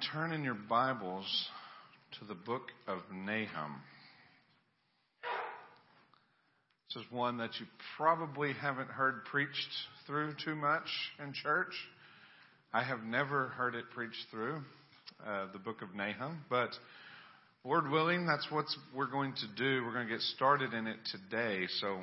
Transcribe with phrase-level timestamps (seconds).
[0.00, 1.26] turn in your Bibles
[2.18, 3.80] to the book of Nahum.
[6.86, 7.66] This is one that you
[7.96, 9.68] probably haven't heard preached
[10.06, 10.86] through too much
[11.22, 11.72] in church.
[12.72, 14.60] I have never heard it preached through,
[15.26, 16.70] uh, the book of Nahum, but
[17.64, 19.84] Lord willing, that's what we're going to do.
[19.84, 21.66] We're going to get started in it today.
[21.80, 21.98] So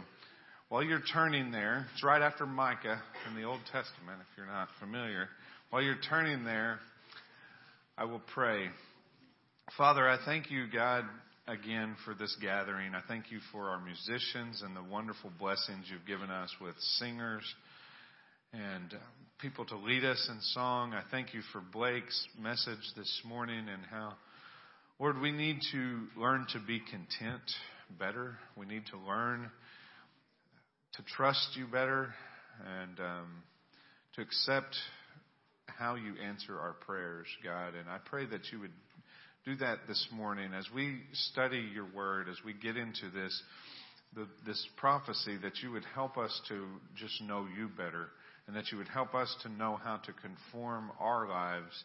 [0.68, 4.68] while you're turning there, it's right after Micah in the Old Testament, if you're not
[4.82, 5.30] familiar.
[5.70, 6.80] While you're turning there,
[7.98, 8.67] I will pray.
[9.77, 11.05] Father, I thank you, God,
[11.48, 12.94] again for this gathering.
[12.94, 17.43] I thank you for our musicians and the wonderful blessings you've given us with singers
[18.51, 18.99] and um,
[19.40, 20.91] people to lead us in song.
[20.91, 24.16] I thank you for Blake's message this morning and how,
[24.99, 27.49] Lord, we need to learn to be content
[27.98, 28.35] better.
[28.57, 29.49] We need to learn
[30.96, 32.13] to trust you better
[32.82, 33.27] and um,
[34.16, 34.76] to accept
[35.77, 37.73] how you answer our prayers, God.
[37.76, 38.71] And I pray that you would
[39.45, 43.43] do that this morning as we study your word, as we get into this,
[44.15, 48.07] the, this prophecy, that you would help us to just know you better
[48.48, 51.84] and that you would help us to know how to conform our lives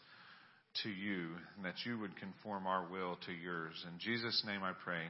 [0.83, 3.75] to you and that you would conform our will to yours.
[3.93, 5.03] In Jesus' name I pray.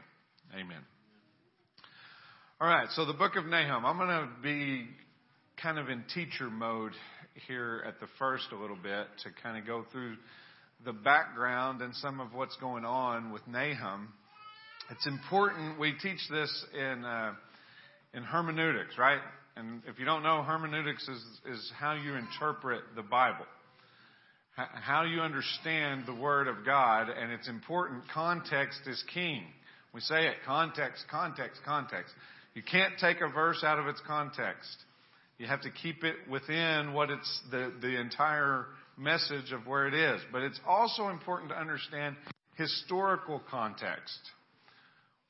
[0.55, 0.81] Amen.
[2.61, 3.87] All right, so the book of Nahum.
[3.87, 4.87] I'm going to be
[5.62, 6.92] kind of in teacher mode
[7.47, 10.17] here at the first a little bit to kind of go through
[10.85, 14.13] the background and some of what's going on with Nahum.
[14.91, 17.33] It's important we teach this in uh,
[18.15, 19.21] in hermeneutics, right?
[19.57, 23.47] And if you don't know, hermeneutics is is how you interpret the Bible,
[24.56, 28.03] how you understand the Word of God, and it's important.
[28.12, 29.45] Context is king.
[29.95, 32.12] We say it: context, context, context.
[32.55, 34.77] You can't take a verse out of its context.
[35.41, 38.67] You have to keep it within what it's the, the entire
[38.99, 40.21] message of where it is.
[40.31, 42.17] But it's also important to understand
[42.56, 44.19] historical context.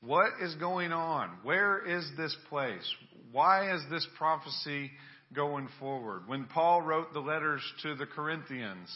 [0.01, 1.29] What is going on?
[1.43, 2.83] Where is this place?
[3.31, 4.91] Why is this prophecy
[5.33, 6.23] going forward?
[6.27, 8.89] When Paul wrote the letters to the Corinthians,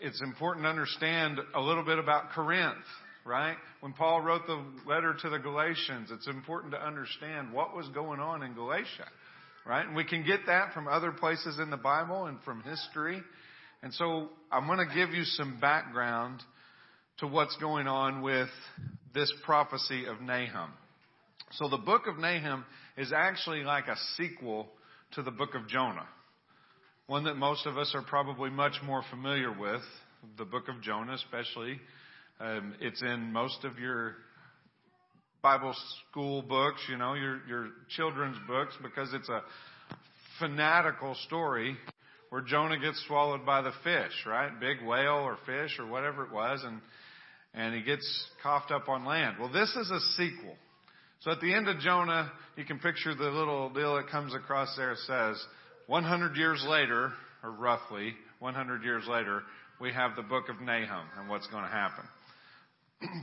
[0.00, 2.76] it's important to understand a little bit about Corinth,
[3.24, 3.56] right?
[3.80, 8.20] When Paul wrote the letter to the Galatians, it's important to understand what was going
[8.20, 9.08] on in Galatia
[9.68, 9.86] right?
[9.86, 13.22] And we can get that from other places in the Bible and from history.
[13.82, 16.40] And so I'm going to give you some background
[17.18, 18.48] to what's going on with
[19.14, 20.70] this prophecy of Nahum.
[21.52, 22.64] So the book of Nahum
[22.96, 24.68] is actually like a sequel
[25.12, 26.06] to the book of Jonah.
[27.06, 29.82] One that most of us are probably much more familiar with,
[30.36, 31.80] the book of Jonah especially.
[32.40, 34.16] Um, it's in most of your
[35.42, 35.74] Bible
[36.10, 39.42] school books, you know, your, your children's books, because it's a
[40.38, 41.76] fanatical story
[42.30, 44.50] where Jonah gets swallowed by the fish, right?
[44.60, 46.80] Big whale or fish or whatever it was, and,
[47.54, 49.36] and he gets coughed up on land.
[49.38, 50.56] Well, this is a sequel.
[51.20, 54.74] So at the end of Jonah, you can picture the little deal that comes across
[54.76, 54.94] there.
[55.06, 55.42] Says,
[55.86, 57.12] 100 years later,
[57.42, 59.42] or roughly 100 years later,
[59.80, 62.04] we have the book of Nahum and what's going to happen.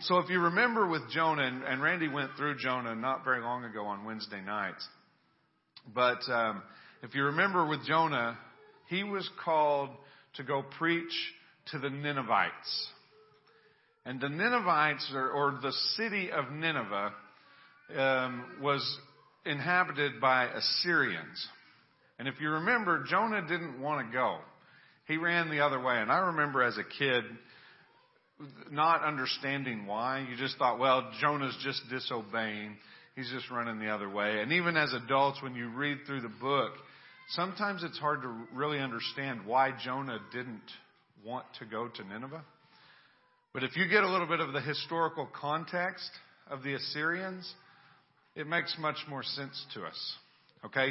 [0.01, 3.65] So if you remember with Jonah, and, and, Randy went through Jonah not very long
[3.65, 4.87] ago on Wednesday nights,
[5.93, 6.63] but um,
[7.03, 8.37] if you remember with Jonah,
[8.87, 9.89] he was called
[10.35, 11.13] to go preach
[11.71, 12.89] to the Ninevites.
[14.05, 17.13] And the Ninevites, or, or the city of Nineveh,
[17.97, 18.99] um, was
[19.45, 21.47] inhabited by Assyrians.
[22.17, 24.37] And if you remember, Jonah didn't want to go.
[25.07, 25.97] He ran the other way.
[25.97, 27.23] And I remember as a kid,
[28.71, 30.25] not understanding why.
[30.29, 32.75] You just thought, well, Jonah's just disobeying.
[33.15, 34.41] He's just running the other way.
[34.41, 36.71] And even as adults, when you read through the book,
[37.29, 40.61] sometimes it's hard to really understand why Jonah didn't
[41.25, 42.43] want to go to Nineveh.
[43.53, 46.09] But if you get a little bit of the historical context
[46.49, 47.49] of the Assyrians,
[48.35, 50.13] it makes much more sense to us.
[50.65, 50.89] Okay?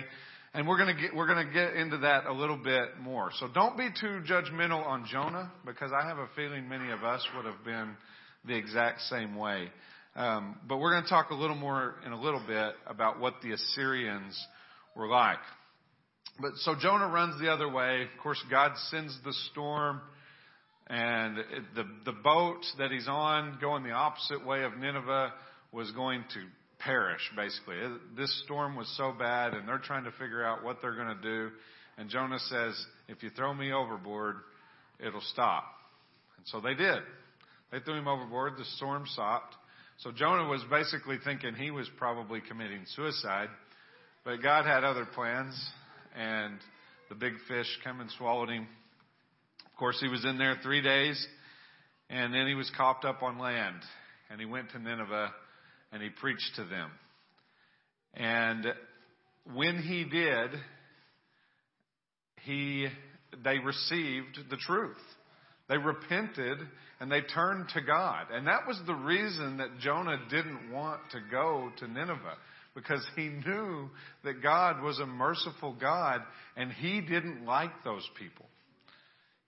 [0.54, 3.30] And we're going to get, we're going to get into that a little bit more.
[3.40, 7.26] So don't be too judgmental on Jonah because I have a feeling many of us
[7.34, 7.96] would have been
[8.46, 9.68] the exact same way.
[10.14, 13.34] Um, but we're going to talk a little more in a little bit about what
[13.42, 14.40] the Assyrians
[14.94, 15.40] were like.
[16.40, 18.02] But so Jonah runs the other way.
[18.02, 20.00] Of course, God sends the storm
[20.86, 25.32] and it, the, the boat that he's on going the opposite way of Nineveh
[25.72, 26.40] was going to
[26.84, 27.76] perish, basically.
[28.16, 31.22] This storm was so bad, and they're trying to figure out what they're going to
[31.22, 31.50] do.
[31.96, 34.36] And Jonah says, If you throw me overboard,
[34.98, 35.64] it'll stop.
[36.36, 37.02] And so they did.
[37.72, 38.54] They threw him overboard.
[38.56, 39.54] The storm stopped.
[39.98, 43.48] So Jonah was basically thinking he was probably committing suicide.
[44.25, 45.54] But God had other plans,
[46.16, 46.58] and
[47.08, 48.66] the big fish came and swallowed him
[49.66, 51.26] Of course, he was in there three days,
[52.10, 53.81] and then he was copped up on land,
[54.31, 55.32] and he went to Nineveh,
[55.94, 56.91] and he preached to them.
[58.14, 58.67] And
[59.55, 60.50] when he did,
[62.43, 62.88] he,
[63.44, 64.96] they received the truth.
[65.69, 66.58] They repented
[66.99, 68.26] and they turned to God.
[68.32, 72.38] And that was the reason that Jonah didn't want to go to Nineveh
[72.75, 73.88] because he knew
[74.25, 76.23] that God was a merciful God
[76.56, 78.46] and he didn't like those people.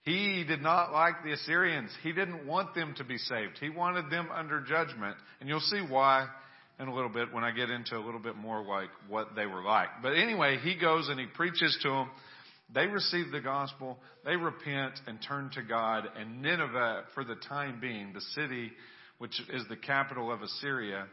[0.07, 1.91] He did not like the Assyrians.
[2.01, 3.57] He didn't want them to be saved.
[3.59, 5.17] He wanted them under judgment.
[5.41, 6.27] And you'll see why
[6.79, 9.45] in a little bit when I get into a little bit more like what they
[9.45, 9.89] were like.
[10.01, 12.09] But anyway, he goes and he preaches to them.
[12.73, 17.79] They receive the gospel, they repent and turn to God, and Nineveh, for the time
[17.81, 18.71] being, the city
[19.17, 21.07] which is the capital of Assyria,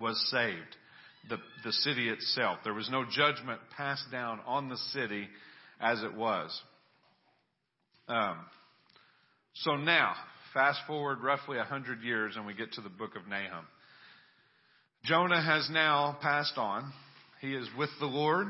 [0.00, 0.76] was saved
[1.28, 2.58] the, the city itself.
[2.64, 5.28] There was no judgment passed down on the city
[5.80, 6.60] as it was.
[8.10, 8.38] Um,
[9.54, 10.14] so now,
[10.52, 13.64] fast forward roughly a hundred years and we get to the book of Nahum.
[15.04, 16.92] Jonah has now passed on.
[17.40, 18.48] He is with the Lord.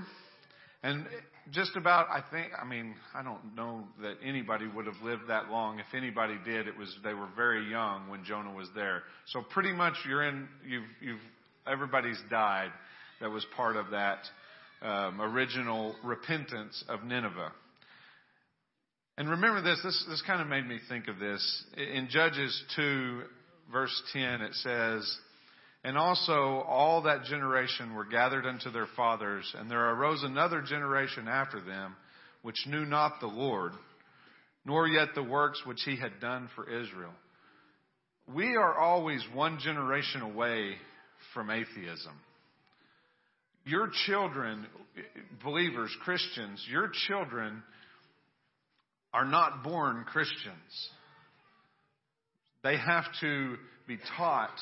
[0.82, 1.04] And
[1.50, 5.50] just about, I think, I mean, I don't know that anybody would have lived that
[5.50, 5.78] long.
[5.78, 9.02] If anybody did, it was, they were very young when Jonah was there.
[9.26, 11.20] So pretty much you're in, you've, you've
[11.66, 12.70] everybody's died
[13.20, 14.20] that was part of that
[14.80, 17.52] um, original repentance of Nineveh.
[19.20, 21.64] And remember this, this, this kind of made me think of this.
[21.76, 23.20] In Judges 2,
[23.70, 25.18] verse 10, it says,
[25.84, 31.28] And also all that generation were gathered unto their fathers, and there arose another generation
[31.28, 31.96] after them,
[32.40, 33.72] which knew not the Lord,
[34.64, 37.12] nor yet the works which he had done for Israel.
[38.26, 40.76] We are always one generation away
[41.34, 42.14] from atheism.
[43.66, 44.66] Your children,
[45.44, 47.62] believers, Christians, your children
[49.12, 50.90] are not born Christians.
[52.62, 54.56] They have to be taught.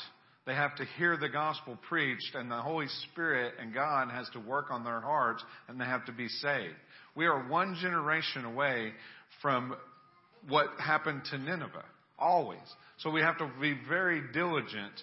[0.45, 4.39] They have to hear the gospel preached, and the Holy Spirit and God has to
[4.39, 6.75] work on their hearts, and they have to be saved.
[7.15, 8.93] We are one generation away
[9.41, 9.75] from
[10.47, 11.85] what happened to Nineveh,
[12.17, 12.59] always.
[12.97, 14.93] So we have to be very diligent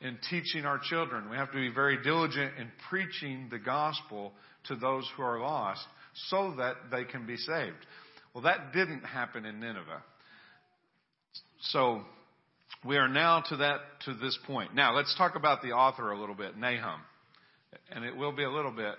[0.00, 1.30] in teaching our children.
[1.30, 4.32] We have to be very diligent in preaching the gospel
[4.68, 5.84] to those who are lost
[6.28, 7.86] so that they can be saved.
[8.34, 10.02] Well, that didn't happen in Nineveh.
[11.60, 12.02] So
[12.84, 14.74] we are now to that to this point.
[14.74, 17.00] Now let's talk about the author a little bit, Nahum.
[17.90, 18.94] And it will be a little bit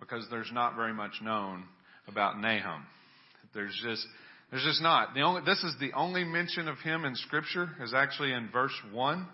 [0.00, 1.64] because there's not very much known
[2.08, 2.84] about Nahum.
[3.54, 4.06] There's just
[4.50, 5.14] there's just not.
[5.14, 8.74] The only, this is the only mention of him in Scripture is actually in verse
[8.92, 9.26] one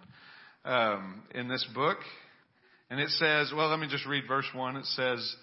[0.64, 1.98] um, in this book.
[2.90, 4.76] And it says, well, let me just read verse 1.
[4.76, 5.36] It says,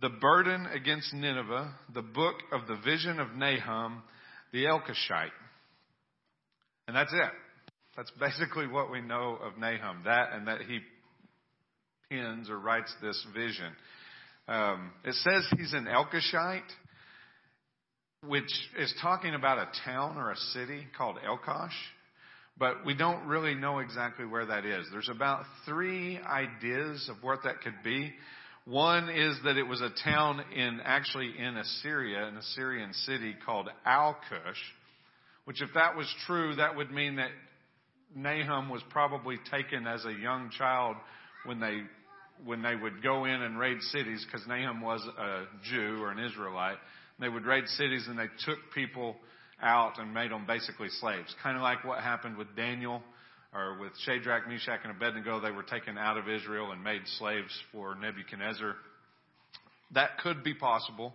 [0.00, 4.02] The burden against Nineveh, the book of the vision of Nahum,
[4.52, 5.30] the Elkoshite.
[6.86, 7.32] And that's it.
[7.96, 10.02] That's basically what we know of Nahum.
[10.04, 10.80] That and that he
[12.08, 13.72] pens or writes this vision.
[14.46, 16.62] Um, it says he's an Elkoshite,
[18.26, 21.74] which is talking about a town or a city called Elkosh
[22.58, 24.86] but we don't really know exactly where that is.
[24.90, 28.12] There's about three ideas of what that could be.
[28.68, 33.70] One is that it was a town in, actually in Assyria, an Assyrian city called
[33.86, 34.62] Al-Cush,
[35.46, 37.30] which if that was true, that would mean that
[38.14, 40.96] Nahum was probably taken as a young child
[41.46, 41.78] when they,
[42.44, 46.18] when they would go in and raid cities, because Nahum was a Jew or an
[46.18, 46.76] Israelite.
[47.18, 49.16] They would raid cities and they took people
[49.62, 51.34] out and made them basically slaves.
[51.42, 53.02] Kind of like what happened with Daniel
[53.54, 55.40] or with Shadrach, Meshach, and Abednego.
[55.40, 58.74] They were taken out of Israel and made slaves for Nebuchadnezzar.
[59.94, 61.14] That could be possible.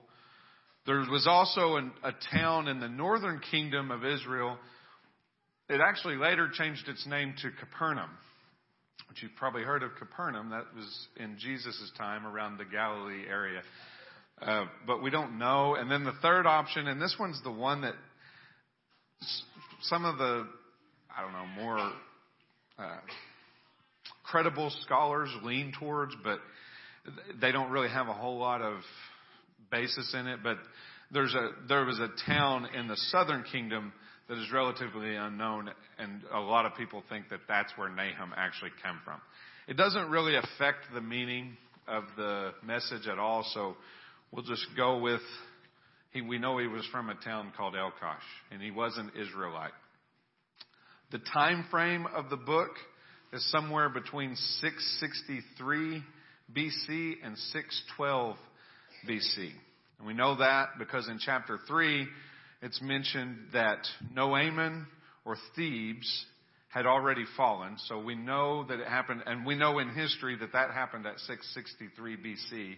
[0.85, 4.57] There was also an, a town in the northern kingdom of Israel.
[5.69, 8.09] It actually later changed its name to Capernaum,
[9.07, 10.49] which you've probably heard of Capernaum.
[10.49, 13.61] That was in Jesus' time around the Galilee area.
[14.41, 15.75] Uh, but we don't know.
[15.75, 17.93] And then the third option, and this one's the one that
[19.83, 20.47] some of the,
[21.15, 21.93] I don't know, more
[22.79, 22.97] uh,
[24.23, 26.39] credible scholars lean towards, but
[27.39, 28.81] they don't really have a whole lot of
[29.71, 30.39] basis in it.
[30.43, 30.57] But
[31.11, 33.93] there's a there was a town in the southern kingdom
[34.29, 38.71] that is relatively unknown, and a lot of people think that that's where Nahum actually
[38.83, 39.19] came from.
[39.67, 43.75] It doesn't really affect the meaning of the message at all, so
[44.31, 45.21] we'll just go with
[46.13, 49.73] he, we know he was from a town called Elkosh, and he was an Israelite.
[51.11, 52.71] The time frame of the book
[53.31, 56.03] is somewhere between 663
[56.53, 58.35] BC and 612
[59.07, 59.51] BC.
[59.97, 62.07] And we know that because in chapter 3,
[62.61, 63.79] it's mentioned that
[64.13, 64.87] No-Amon
[65.25, 66.25] or Thebes
[66.69, 67.77] had already fallen.
[67.87, 71.19] So we know that it happened, and we know in history that that happened at
[71.19, 72.75] 663 BC.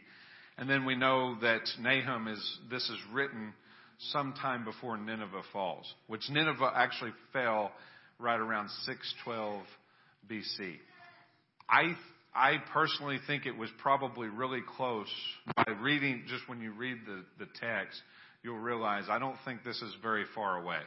[0.57, 3.53] And then we know that Nahum is, this is written
[4.11, 7.71] sometime before Nineveh falls, which Nineveh actually fell
[8.19, 9.63] right around 612
[10.29, 10.75] BC.
[11.69, 11.95] I,
[12.33, 15.07] I personally think it was probably really close.
[15.55, 17.99] By reading, just when you read the, the text,
[18.43, 20.79] you'll realize I don't think this is very far away.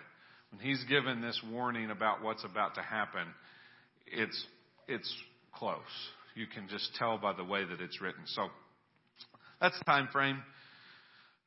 [0.50, 3.26] When he's given this warning about what's about to happen,
[4.06, 4.47] it's,
[4.87, 5.12] it's
[5.54, 5.80] close.
[6.35, 8.23] You can just tell by the way that it's written.
[8.26, 8.49] So
[9.61, 10.42] that's the time frame.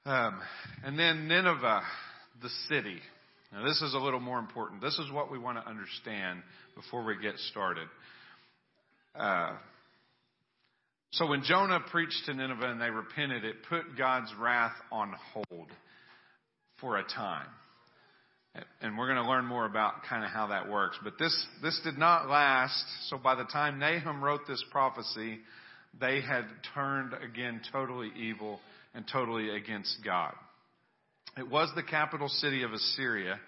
[0.06, 0.40] Um,
[0.84, 1.82] and then Nineveh,
[2.42, 3.00] the city.
[3.52, 4.82] Now this is a little more important.
[4.82, 6.42] This is what we want to understand
[6.76, 7.88] before we get started.
[9.16, 9.54] Uh,
[11.12, 15.68] so when Jonah preached to Nineveh and they repented, it put God's wrath on hold
[16.80, 17.48] for a time.
[18.82, 20.98] And we're going to learn more about kind of how that works.
[21.04, 22.84] But this, this did not last.
[23.10, 25.40] So by the time Nahum wrote this prophecy,
[26.00, 28.60] they had turned again totally evil
[28.94, 30.34] and totally against God.
[31.38, 33.40] It was the capital city of Assyria,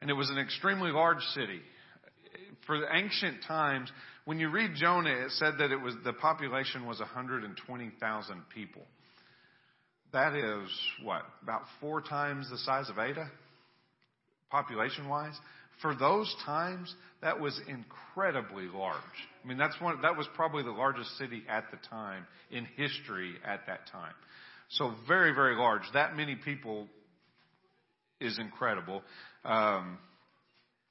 [0.00, 1.60] and it was an extremely large city.
[2.66, 3.90] For the ancient times,
[4.24, 8.82] when you read Jonah, it said that it was the population was 120,000 people.
[10.12, 10.68] That is
[11.02, 13.30] what about four times the size of Ada
[14.50, 15.34] population wise.
[15.80, 18.96] For those times, that was incredibly large.
[19.42, 23.34] I mean, that's one, that was probably the largest city at the time in history
[23.44, 24.12] at that time.
[24.68, 25.82] So very, very large.
[25.94, 26.86] That many people
[28.22, 29.02] is incredible.
[29.44, 29.98] Um,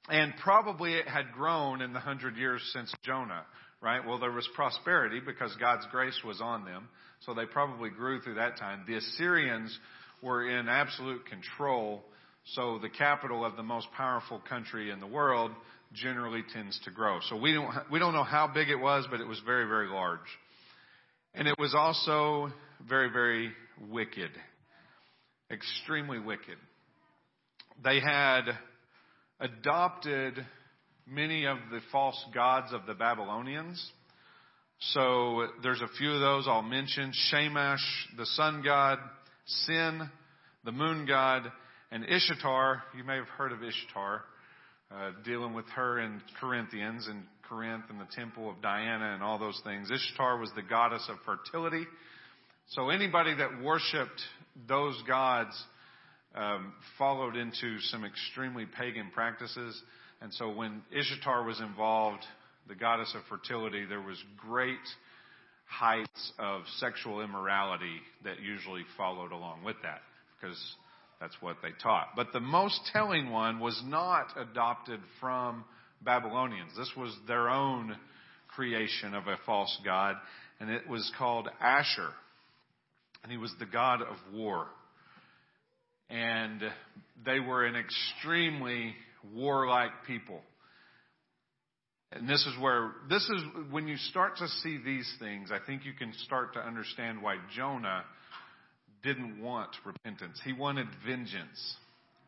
[0.08, 3.44] and probably it had grown in the hundred years since Jonah,
[3.80, 4.06] right?
[4.06, 6.88] Well, there was prosperity because God's grace was on them.
[7.20, 8.84] So they probably grew through that time.
[8.86, 9.78] The Assyrians
[10.22, 12.02] were in absolute control
[12.44, 15.52] so the capital of the most powerful country in the world
[15.94, 17.20] generally tends to grow.
[17.28, 19.88] So we don't, we don't know how big it was, but it was very, very
[19.88, 20.20] large.
[21.34, 22.50] And it was also
[22.86, 23.52] very, very
[23.88, 24.30] wicked.
[25.50, 26.56] Extremely wicked.
[27.82, 28.42] They had
[29.40, 30.34] adopted
[31.06, 33.84] many of the false gods of the Babylonians.
[34.92, 37.12] So there's a few of those I'll mention.
[37.30, 37.84] Shamash,
[38.16, 38.98] the sun god,
[39.66, 40.08] Sin,
[40.64, 41.50] the moon god,
[41.90, 44.22] and Ishtar, you may have heard of Ishtar,
[44.92, 49.38] uh, dealing with her in Corinthians and Corinth and the temple of Diana and all
[49.38, 49.90] those things.
[49.90, 51.84] Ishtar was the goddess of fertility.
[52.70, 54.20] So anybody that worshipped
[54.68, 55.52] those gods
[56.34, 59.80] um, followed into some extremely pagan practices.
[60.20, 62.22] And so when Ishtar was involved,
[62.68, 64.78] the goddess of fertility, there was great
[65.66, 70.00] heights of sexual immorality that usually followed along with that
[70.40, 70.58] because
[71.20, 72.08] that's what they taught.
[72.16, 75.64] But the most telling one was not adopted from
[76.02, 76.72] Babylonians.
[76.76, 77.96] This was their own
[78.54, 80.16] creation of a false god,
[80.60, 82.10] and it was called Ashur.
[83.22, 84.66] And he was the god of war.
[86.12, 86.60] And
[87.24, 88.94] they were an extremely
[89.34, 90.40] warlike people.
[92.12, 95.86] And this is where, this is when you start to see these things, I think
[95.86, 98.04] you can start to understand why Jonah
[99.02, 100.38] didn't want repentance.
[100.44, 101.76] He wanted vengeance.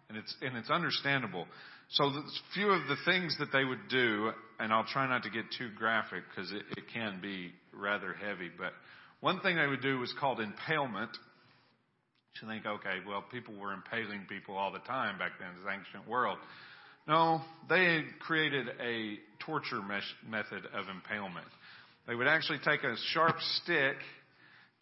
[0.08, 1.46] And it's, and it's understandable.
[1.90, 2.22] So a
[2.54, 5.68] few of the things that they would do, and I'll try not to get too
[5.76, 8.72] graphic because it, it can be rather heavy, but
[9.20, 11.10] one thing they would do was called impalement.
[12.42, 15.70] You think, okay, well, people were impaling people all the time back then in the
[15.70, 16.38] ancient world.
[17.06, 21.46] No, they created a torture method of impalement.
[22.08, 23.96] They would actually take a sharp stick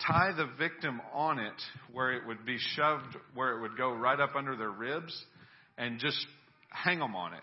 [0.06, 1.52] tie the victim on it
[1.92, 5.16] where it would be shoved, where it would go right up under their ribs,
[5.78, 6.26] and just
[6.70, 7.40] hang them on it.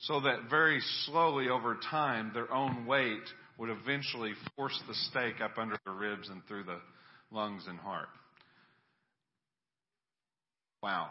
[0.00, 3.22] So that very slowly over time, their own weight
[3.58, 6.78] would eventually force the stake up under the ribs and through the
[7.30, 8.08] lungs and heart.
[10.84, 11.08] Wow.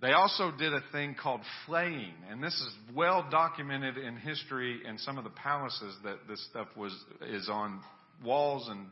[0.00, 4.96] They also did a thing called flaying, and this is well documented in history in
[4.96, 6.96] some of the palaces that this stuff was
[7.28, 7.80] is on
[8.24, 8.86] walls and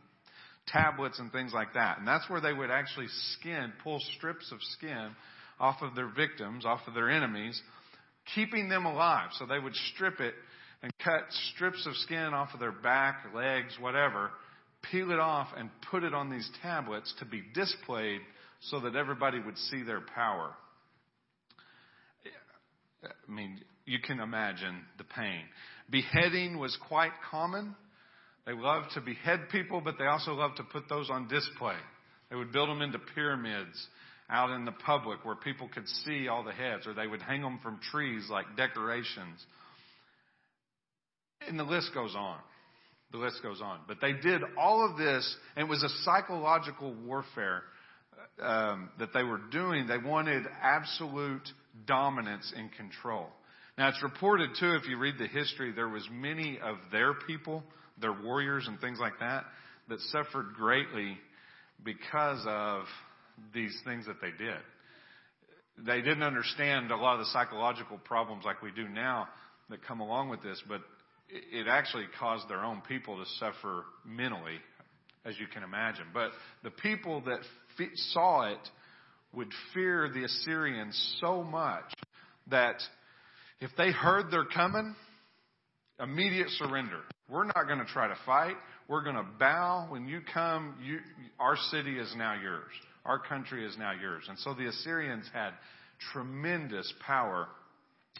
[0.67, 1.99] tablets and things like that.
[1.99, 3.07] And that's where they would actually
[3.39, 5.11] skin, pull strips of skin
[5.61, 7.63] off of their victims, off of their enemies,
[8.35, 9.29] keeping them alive.
[9.39, 10.35] So they would strip it
[10.83, 11.23] and cut
[11.55, 14.33] strips of skin off of their back, legs, whatever,
[14.91, 18.21] peel it off and put it on these tablets to be displayed
[18.61, 20.51] so that everybody would see their power.
[23.05, 25.43] I mean, you can imagine the pain.
[25.91, 27.75] Beheading was quite common.
[28.47, 31.77] They loved to behead people, but they also loved to put those on display.
[32.31, 33.87] They would build them into pyramids
[34.31, 37.41] out in the public where people could see all the heads, or they would hang
[37.41, 39.45] them from trees like decorations.
[41.47, 42.39] And the list goes on.
[43.13, 43.81] The list goes on.
[43.87, 47.63] But they did all of this, and it was a psychological warfare
[48.43, 49.87] um, that they were doing.
[49.87, 51.49] They wanted absolute
[51.87, 53.27] dominance and control.
[53.77, 57.63] Now it's reported too, if you read the history, there was many of their people,
[58.01, 59.45] their warriors and things like that,
[59.89, 61.17] that suffered greatly
[61.85, 62.83] because of
[63.55, 64.59] these things that they did.
[65.87, 69.29] They didn't understand a lot of the psychological problems like we do now
[69.71, 70.81] that come along with this, but
[71.29, 74.57] it actually caused their own people to suffer mentally,
[75.25, 76.07] as you can imagine.
[76.13, 76.31] But
[76.65, 77.41] the people that
[78.13, 78.59] saw it
[79.33, 81.85] would fear the Assyrians so much
[82.51, 82.77] that
[83.61, 84.95] if they heard they're coming,
[86.01, 87.01] immediate surrender.
[87.29, 88.55] We're not going to try to fight.
[88.89, 89.87] We're going to bow.
[89.91, 90.99] When you come, you,
[91.39, 92.71] our city is now yours.
[93.05, 94.25] Our country is now yours.
[94.29, 95.51] And so the Assyrians had
[96.13, 97.49] tremendous power.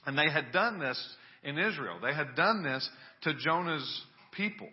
[0.07, 1.03] And they had done this
[1.43, 1.99] in Israel.
[2.03, 2.89] They had done this
[3.23, 4.69] to Jonah's people.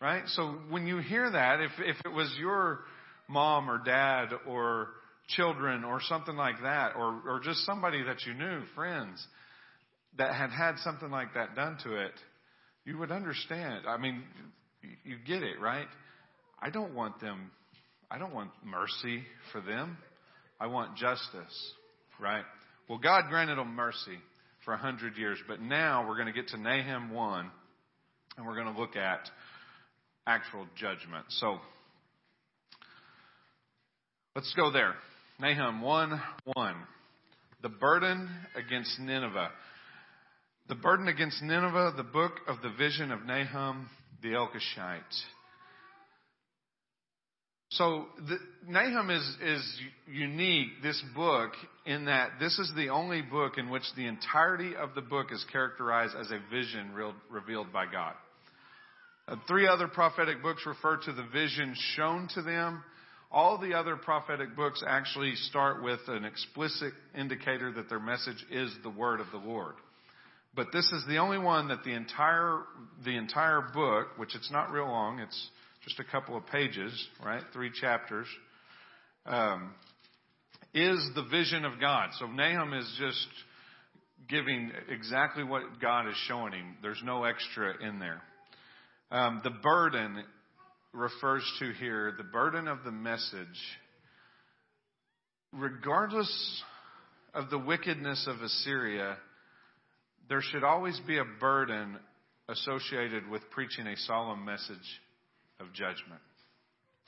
[0.00, 0.24] Right?
[0.26, 2.80] So when you hear that, if, if it was your
[3.32, 4.88] mom or dad or
[5.28, 9.26] children or something like that, or, or just somebody that you knew, friends,
[10.18, 12.12] that had had something like that done to it,
[12.84, 13.86] you would understand.
[13.88, 14.22] I mean,
[15.04, 15.86] you get it, right?
[16.60, 17.50] I don't want them,
[18.10, 19.22] I don't want mercy
[19.52, 19.96] for them.
[20.60, 21.72] I want justice,
[22.20, 22.44] right?
[22.88, 24.18] Well, God granted them mercy
[24.64, 27.50] for a hundred years, but now we're going to get to Nahum 1,
[28.36, 29.28] and we're going to look at
[30.24, 31.24] actual judgment.
[31.30, 31.58] So,
[34.34, 34.94] let's go there.
[35.40, 36.22] Nahum 1
[36.54, 36.74] 1.
[37.62, 39.50] The burden against Nineveh.
[40.68, 43.88] The burden against Nineveh, the book of the vision of Nahum
[44.22, 45.02] the Elkoshite.
[47.70, 51.52] So the, Nahum is, is unique, this book,
[51.86, 55.44] in that this is the only book in which the entirety of the book is
[55.50, 58.14] characterized as a vision real, revealed by God.
[59.26, 62.84] Uh, three other prophetic books refer to the vision shown to them.
[63.32, 68.70] All the other prophetic books actually start with an explicit indicator that their message is
[68.82, 69.74] the word of the Lord.
[70.54, 72.60] But this is the only one that the entire,
[73.04, 75.48] the entire book, which it's not real long, it's
[75.82, 76.92] just a couple of pages,
[77.24, 77.42] right?
[77.54, 78.26] Three chapters,
[79.24, 79.72] um,
[80.74, 82.10] is the vision of God.
[82.18, 83.28] So Nahum is just
[84.28, 86.76] giving exactly what God is showing him.
[86.82, 88.20] There's no extra in there.
[89.10, 90.22] Um, the burden
[90.92, 93.46] refers to here the burden of the message,
[95.52, 96.62] regardless
[97.34, 99.16] of the wickedness of Assyria
[100.28, 101.98] there should always be a burden
[102.48, 105.00] associated with preaching a solemn message
[105.60, 106.20] of judgment.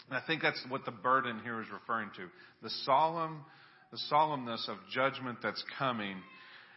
[0.08, 2.26] And I think that's what the burden here is referring to.
[2.62, 3.44] The solemn,
[3.90, 6.16] the solemnness of judgment that's coming.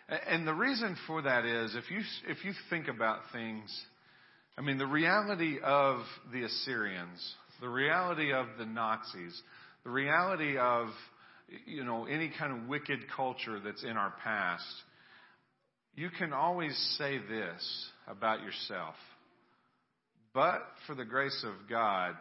[0.07, 3.69] And the reason for that is if you, if you think about things,
[4.57, 6.01] I mean, the reality of
[6.33, 9.39] the Assyrians, the reality of the Nazis,
[9.83, 10.87] the reality of,
[11.65, 14.65] you know, any kind of wicked culture that's in our past,
[15.95, 18.95] you can always say this about yourself.
[20.33, 22.15] But for the grace of God,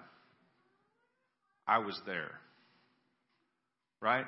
[1.66, 2.33] I was there.
[4.01, 4.27] Right?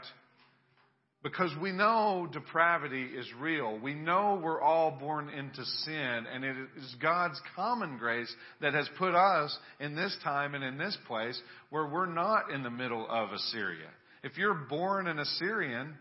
[1.23, 3.77] Because we know depravity is real.
[3.81, 8.89] We know we're all born into sin, and it is God's common grace that has
[8.99, 13.05] put us in this time and in this place where we're not in the middle
[13.11, 13.89] of Assyria.
[14.23, 15.95] If you're born an Assyrian,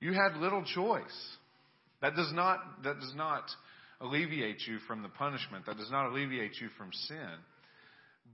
[0.00, 1.36] you had little choice.
[2.02, 3.44] That does not, that does not
[4.00, 5.66] alleviate you from the punishment.
[5.66, 7.34] That does not alleviate you from sin.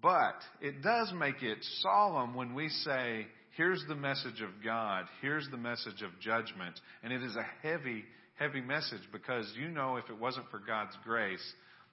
[0.03, 5.49] But it does make it solemn when we say, here's the message of God, here's
[5.51, 6.79] the message of judgment.
[7.03, 8.05] And it is a heavy,
[8.37, 11.45] heavy message because you know if it wasn't for God's grace,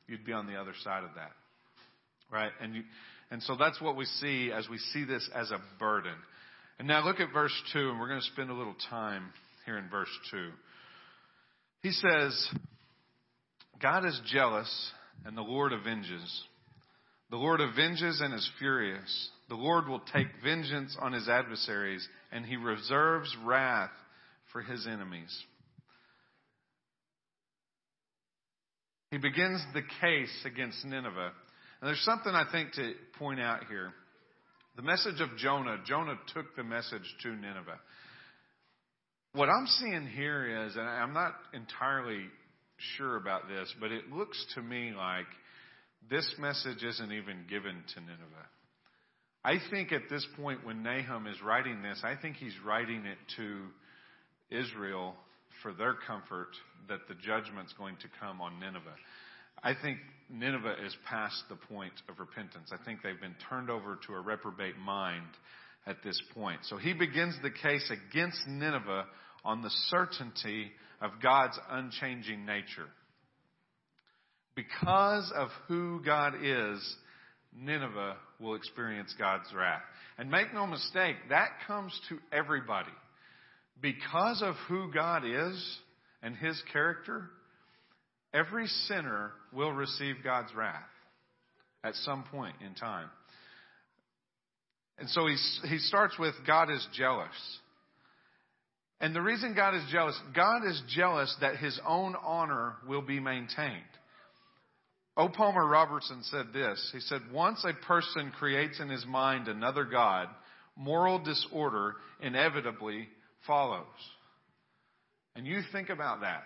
[0.07, 1.31] you'd be on the other side of that.
[2.31, 2.51] Right?
[2.61, 2.83] And you,
[3.29, 6.13] and so that's what we see as we see this as a burden.
[6.79, 9.31] And now look at verse 2, and we're going to spend a little time
[9.65, 10.49] here in verse 2.
[11.81, 12.49] He says,
[13.81, 14.91] God is jealous
[15.25, 16.43] and the Lord avenges.
[17.29, 19.29] The Lord avenges and is furious.
[19.51, 23.91] The Lord will take vengeance on his adversaries and he reserves wrath
[24.53, 25.37] for his enemies.
[29.09, 31.33] He begins the case against Nineveh.
[31.81, 33.91] And there's something I think to point out here.
[34.77, 37.81] The message of Jonah, Jonah took the message to Nineveh.
[39.33, 42.21] What I'm seeing here is, and I'm not entirely
[42.95, 45.27] sure about this, but it looks to me like
[46.09, 48.47] this message isn't even given to Nineveh.
[49.43, 53.17] I think at this point when Nahum is writing this, I think he's writing it
[53.37, 53.65] to
[54.51, 55.15] Israel
[55.63, 56.49] for their comfort
[56.89, 58.95] that the judgment's going to come on Nineveh.
[59.63, 59.97] I think
[60.29, 62.71] Nineveh is past the point of repentance.
[62.71, 65.27] I think they've been turned over to a reprobate mind
[65.85, 66.59] at this point.
[66.63, 69.05] So he begins the case against Nineveh
[69.43, 72.87] on the certainty of God's unchanging nature.
[74.55, 76.95] Because of who God is,
[77.55, 79.81] Nineveh will experience God's wrath.
[80.17, 82.91] And make no mistake, that comes to everybody.
[83.81, 85.79] Because of who God is
[86.21, 87.29] and His character,
[88.33, 90.81] every sinner will receive God's wrath
[91.83, 93.09] at some point in time.
[94.99, 95.35] And so he,
[95.67, 97.29] he starts with God is jealous.
[98.99, 103.19] And the reason God is jealous, God is jealous that his own honor will be
[103.19, 103.81] maintained.
[105.17, 105.27] O.
[105.27, 106.89] Palmer Robertson said this.
[106.93, 110.29] He said, Once a person creates in his mind another God,
[110.75, 113.07] moral disorder inevitably
[113.45, 113.85] follows.
[115.35, 116.43] And you think about that.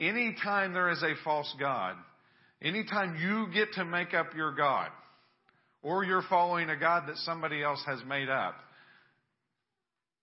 [0.00, 1.94] Anytime there is a false God,
[2.60, 4.88] anytime you get to make up your God,
[5.82, 8.54] or you're following a God that somebody else has made up,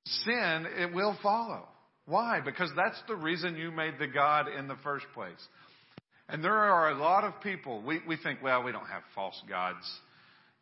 [0.05, 1.67] sin, it will follow.
[2.05, 2.39] Why?
[2.43, 5.47] Because that's the reason you made the God in the first place.
[6.31, 9.41] And there are a lot of people, we, we think, well, we don't have false
[9.49, 9.83] gods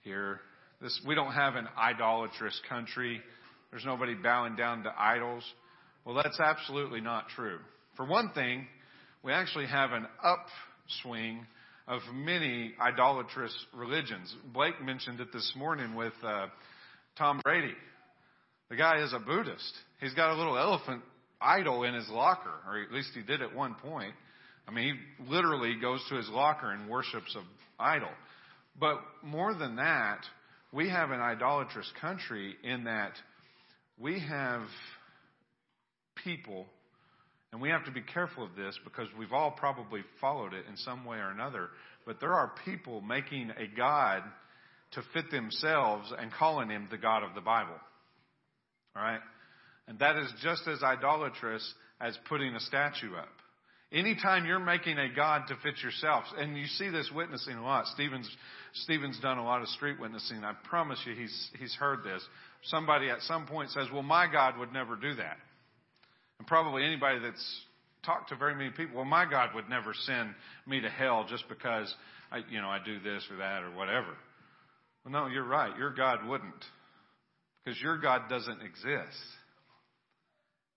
[0.02, 0.40] here.
[0.82, 3.22] This, we don't have an idolatrous country.
[3.70, 5.44] There's nobody bowing down to idols.
[6.06, 7.60] Well, that's absolutely not true.
[7.98, 8.66] For one thing,
[9.24, 11.46] we actually have an upswing
[11.86, 14.34] of many idolatrous religions.
[14.54, 16.48] Blake mentioned it this morning with uh,
[17.18, 17.74] Tom Brady.
[18.70, 19.74] The guy is a Buddhist.
[20.00, 21.02] He's got a little elephant
[21.42, 24.14] idol in his locker, or at least he did at one point.
[24.68, 27.44] I mean, he literally goes to his locker and worships an
[27.80, 28.10] idol.
[28.80, 30.20] But more than that,
[30.72, 33.14] we have an idolatrous country in that
[33.98, 34.62] we have
[36.24, 36.66] people,
[37.52, 40.78] and we have to be careful of this because we've all probably followed it in
[40.78, 41.70] some way or another,
[42.06, 44.24] but there are people making a God
[44.92, 47.76] to fit themselves and calling him the God of the Bible.
[48.96, 49.20] All right?
[49.88, 53.30] And that is just as idolatrous as putting a statue up.
[53.92, 57.86] Anytime you're making a God to fit yourself, and you see this witnessing a lot.
[57.88, 58.30] Stephen's,
[58.74, 60.44] Stephen's done a lot of street witnessing.
[60.44, 62.22] I promise you he's, he's heard this.
[62.64, 65.38] Somebody at some point says, well, my God would never do that.
[66.38, 67.62] And probably anybody that's
[68.06, 70.32] talked to very many people, well, my God would never send
[70.66, 71.94] me to hell just because
[72.30, 74.18] I, you know, I do this or that or whatever.
[75.06, 75.76] Well, no, you're right.
[75.78, 76.66] Your God wouldn't.
[77.64, 79.18] Because your God doesn't exist.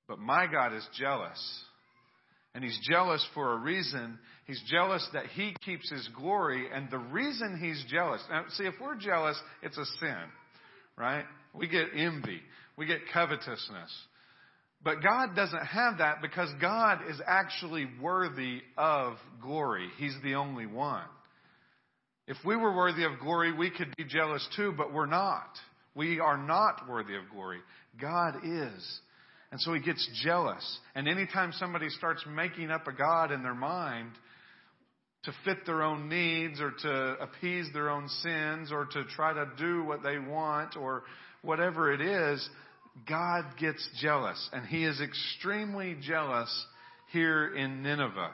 [0.06, 1.64] But my God is jealous
[2.54, 4.18] and he's jealous for a reason.
[4.46, 6.68] He's jealous that he keeps his glory.
[6.72, 10.22] And the reason he's jealous, now see, if we're jealous, it's a sin,
[10.96, 11.24] right?
[11.54, 12.40] We get envy.
[12.76, 13.90] We get covetousness.
[14.82, 19.88] But God doesn't have that because God is actually worthy of glory.
[19.98, 21.04] He's the only one.
[22.26, 25.50] If we were worthy of glory, we could be jealous too, but we're not.
[25.94, 27.58] We are not worthy of glory.
[28.00, 29.00] God is.
[29.52, 30.78] And so he gets jealous.
[30.94, 34.12] And anytime somebody starts making up a God in their mind
[35.24, 39.46] to fit their own needs or to appease their own sins or to try to
[39.58, 41.02] do what they want or
[41.42, 42.48] whatever it is,
[43.08, 44.48] God gets jealous.
[44.52, 46.66] And he is extremely jealous
[47.12, 48.30] here in Nineveh.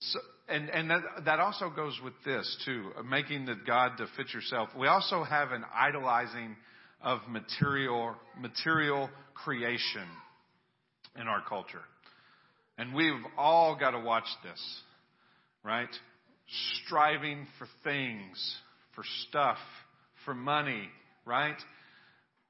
[0.00, 0.18] So,
[0.52, 4.68] and and that, that also goes with this too, making the God to fit yourself.
[4.78, 6.56] We also have an idolizing
[7.00, 10.06] of material material creation
[11.20, 11.82] in our culture.
[12.78, 14.80] And we've all got to watch this,
[15.62, 15.88] right?
[16.84, 18.56] Striving for things,
[18.94, 19.58] for stuff,
[20.24, 20.88] for money,
[21.26, 21.56] right?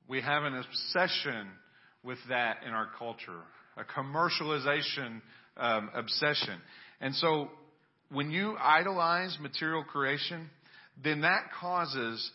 [0.09, 1.49] We have an obsession
[2.05, 3.41] with that in our culture,
[3.77, 5.21] a commercialization
[5.57, 6.59] um, obsession.
[7.01, 7.49] And so
[8.13, 10.51] when you idolize material creation,
[11.03, 12.31] then that causes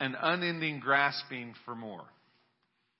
[0.00, 2.04] an unending grasping for more.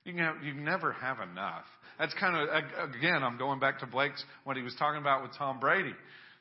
[0.05, 1.65] You can, have, you never have enough.
[1.99, 5.33] That's kind of, again, I'm going back to Blake's, what he was talking about with
[5.37, 5.93] Tom Brady.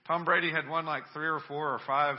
[0.08, 2.16] Tom Brady had won like three or four or five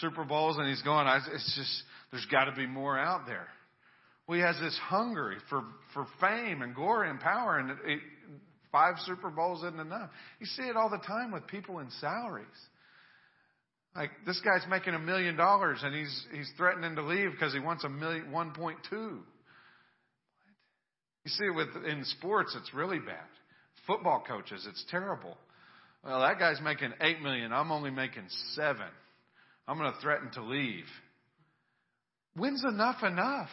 [0.00, 3.48] Super Bowls, and he's going, it's just, there's got to be more out there.
[4.26, 8.00] Well, he has this hunger for, for fame and glory and power, and it,
[8.70, 10.10] five Super Bowls isn't enough.
[10.38, 12.46] You see it all the time with people in salaries.
[14.00, 17.60] Like this guy's making a million dollars and he's he's threatening to leave because he
[17.60, 19.18] wants a million one point two.
[21.26, 23.28] You see, with in sports, it's really bad.
[23.86, 25.36] Football coaches, it's terrible.
[26.02, 27.52] Well, that guy's making eight million.
[27.52, 28.22] I'm only making
[28.54, 28.86] seven.
[29.68, 30.86] I'm going to threaten to leave.
[32.34, 33.50] When's enough enough?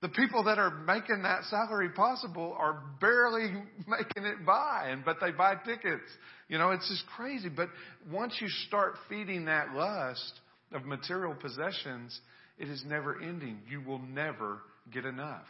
[0.00, 3.50] The people that are making that salary possible are barely
[3.88, 6.10] making it by, and but they buy tickets.
[6.48, 7.48] You know, it's just crazy.
[7.48, 7.68] But
[8.10, 10.32] once you start feeding that lust
[10.72, 12.18] of material possessions,
[12.58, 13.58] it is never ending.
[13.68, 14.60] You will never
[14.92, 15.46] get enough.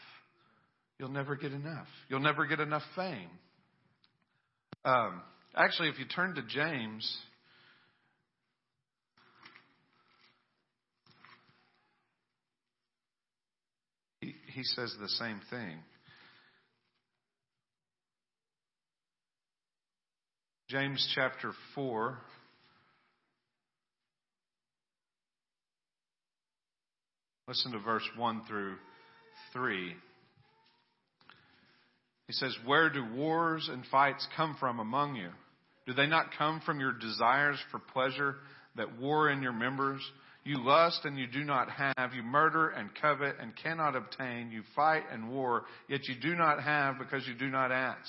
[0.99, 1.87] You'll never get enough.
[2.09, 3.29] You'll never get enough fame.
[4.85, 5.23] Um,
[5.55, 7.19] actually, if you turn to James,
[14.59, 15.79] he, says the same thing.
[20.69, 22.19] James chapter 4.
[27.47, 28.75] Listen to verse 1 through
[29.53, 29.95] 3.
[32.27, 35.31] He says, Where do wars and fights come from among you?
[35.87, 38.35] Do they not come from your desires for pleasure
[38.77, 40.03] that war in your members?
[40.49, 42.15] You lust and you do not have.
[42.15, 44.51] You murder and covet and cannot obtain.
[44.51, 48.09] You fight and war, yet you do not have because you do not ask.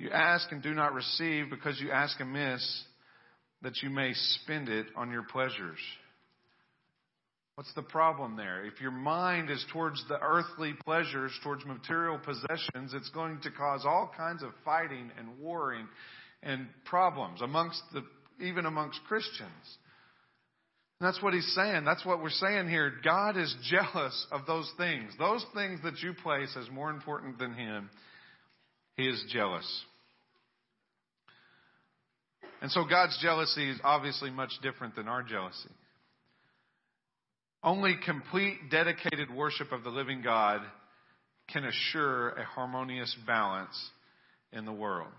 [0.00, 2.82] You ask and do not receive because you ask amiss
[3.62, 5.78] that you may spend it on your pleasures.
[7.54, 8.64] What's the problem there?
[8.64, 13.84] If your mind is towards the earthly pleasures, towards material possessions, it's going to cause
[13.84, 15.86] all kinds of fighting and warring
[16.42, 18.02] and problems amongst the,
[18.44, 19.78] even amongst Christians.
[21.00, 21.84] And that's what he's saying.
[21.84, 22.92] That's what we're saying here.
[23.04, 25.12] God is jealous of those things.
[25.18, 27.88] Those things that you place as more important than him,
[28.96, 29.84] he is jealous.
[32.60, 35.70] And so God's jealousy is obviously much different than our jealousy.
[37.62, 40.62] Only complete, dedicated worship of the living God
[41.52, 43.76] can assure a harmonious balance
[44.52, 45.12] in the world.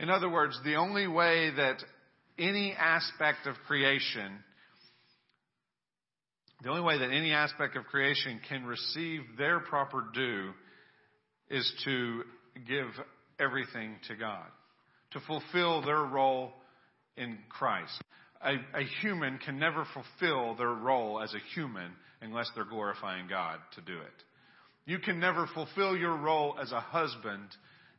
[0.00, 1.82] In other words, the only way that
[2.38, 4.32] any aspect of creation,
[6.62, 10.50] the only way that any aspect of creation can receive their proper due
[11.50, 12.22] is to
[12.66, 12.88] give
[13.38, 14.46] everything to God,
[15.12, 16.52] to fulfill their role
[17.16, 18.02] in Christ
[18.42, 23.58] a, a human can never fulfill their role as a human unless they're glorifying God
[23.74, 24.24] to do it.
[24.86, 27.48] You can never fulfill your role as a husband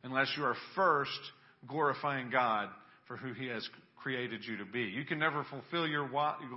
[0.02, 1.20] unless you are first
[1.66, 2.68] glorifying God
[3.06, 4.80] for who He has created you to be.
[4.80, 6.08] You can never fulfill your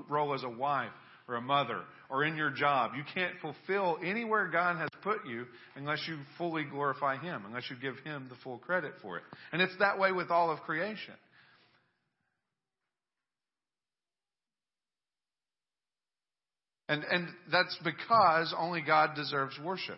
[0.10, 0.92] role as a wife
[1.28, 2.92] or a mother or in your job.
[2.96, 7.76] You can't fulfill anywhere God has put you unless you fully glorify Him, unless you
[7.82, 9.24] give Him the full credit for it.
[9.52, 11.14] And it's that way with all of creation.
[16.90, 19.98] And, and that's because only God deserves worship.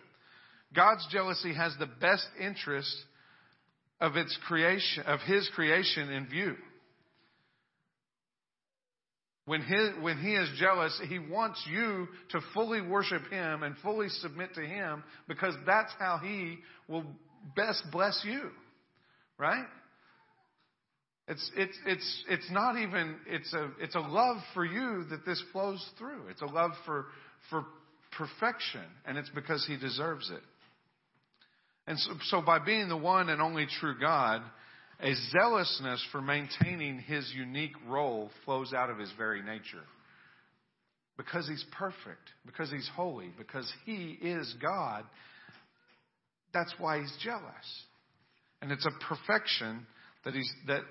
[0.73, 2.95] God's jealousy has the best interest
[3.99, 6.55] of its creation, of His creation in view.
[9.45, 14.09] When, his, when he is jealous, he wants you to fully worship him and fully
[14.09, 17.03] submit to him because that's how he will
[17.55, 18.49] best bless you.
[19.37, 19.65] Right?
[21.27, 25.41] It's, it's, it's, it's not even, it's a, it's a love for you that this
[25.51, 26.27] flows through.
[26.29, 27.05] It's a love for,
[27.49, 27.65] for
[28.17, 30.41] perfection, and it's because He deserves it.
[31.87, 34.41] And so, so by being the one and only true God,
[35.01, 39.83] a zealousness for maintaining His unique role flows out of His very nature.
[41.17, 45.03] Because He's perfect, because He's holy, because He is God,
[46.53, 47.43] that's why He's jealous.
[48.61, 49.85] And it's a perfection
[50.23, 50.81] that he's that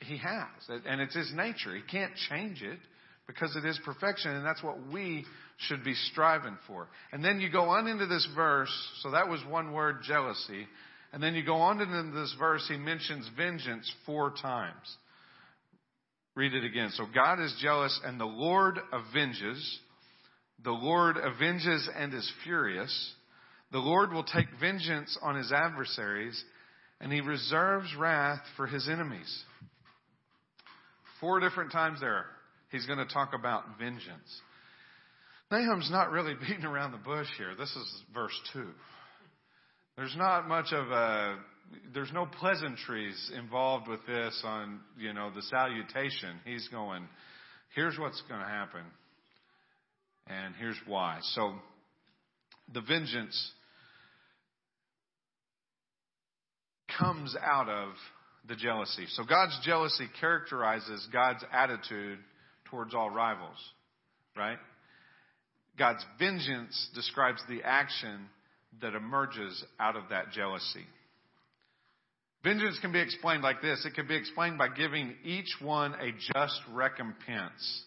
[0.00, 0.82] he has.
[0.86, 1.74] And it's his nature.
[1.74, 2.78] He can't change it
[3.26, 5.24] because it is perfection, and that's what we
[5.56, 6.88] should be striving for.
[7.12, 8.70] And then you go on into this verse,
[9.02, 10.66] so that was one word, jealousy.
[11.14, 14.96] And then you go on into this verse, he mentions vengeance four times.
[16.34, 16.90] Read it again.
[16.94, 19.78] So God is jealous, and the Lord avenges.
[20.64, 23.12] The Lord avenges and is furious.
[23.70, 26.42] The Lord will take vengeance on his adversaries,
[27.00, 29.44] and he reserves wrath for his enemies.
[31.20, 32.24] Four different times there,
[32.72, 34.40] he's going to talk about vengeance.
[35.52, 37.54] Nahum's not really beating around the bush here.
[37.56, 38.66] This is verse 2.
[39.96, 41.36] There's not much of a,
[41.92, 46.40] there's no pleasantries involved with this on, you know, the salutation.
[46.44, 47.06] He's going,
[47.74, 48.82] here's what's going to happen,
[50.26, 51.18] and here's why.
[51.34, 51.54] So,
[52.72, 53.52] the vengeance
[56.98, 57.90] comes out of
[58.48, 59.06] the jealousy.
[59.10, 62.18] So God's jealousy characterizes God's attitude
[62.70, 63.56] towards all rivals,
[64.36, 64.58] right?
[65.78, 68.28] God's vengeance describes the action
[68.80, 70.84] that emerges out of that jealousy.
[72.42, 73.84] Vengeance can be explained like this.
[73.86, 77.84] It can be explained by giving each one a just recompense,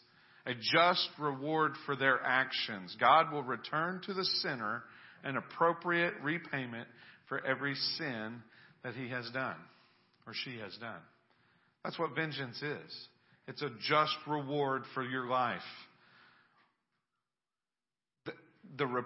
[0.47, 2.95] a just reward for their actions.
[2.99, 4.83] God will return to the sinner
[5.23, 6.87] an appropriate repayment
[7.27, 8.41] for every sin
[8.83, 9.57] that he has done
[10.25, 11.01] or she has done.
[11.83, 13.07] That's what vengeance is.
[13.47, 15.61] It's a just reward for your life.
[18.77, 19.03] The,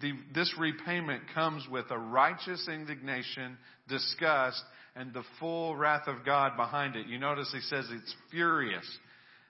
[0.00, 3.56] the, this repayment comes with a righteous indignation,
[3.88, 4.62] disgust,
[4.96, 7.06] and the full wrath of God behind it.
[7.06, 8.86] You notice he says it's furious.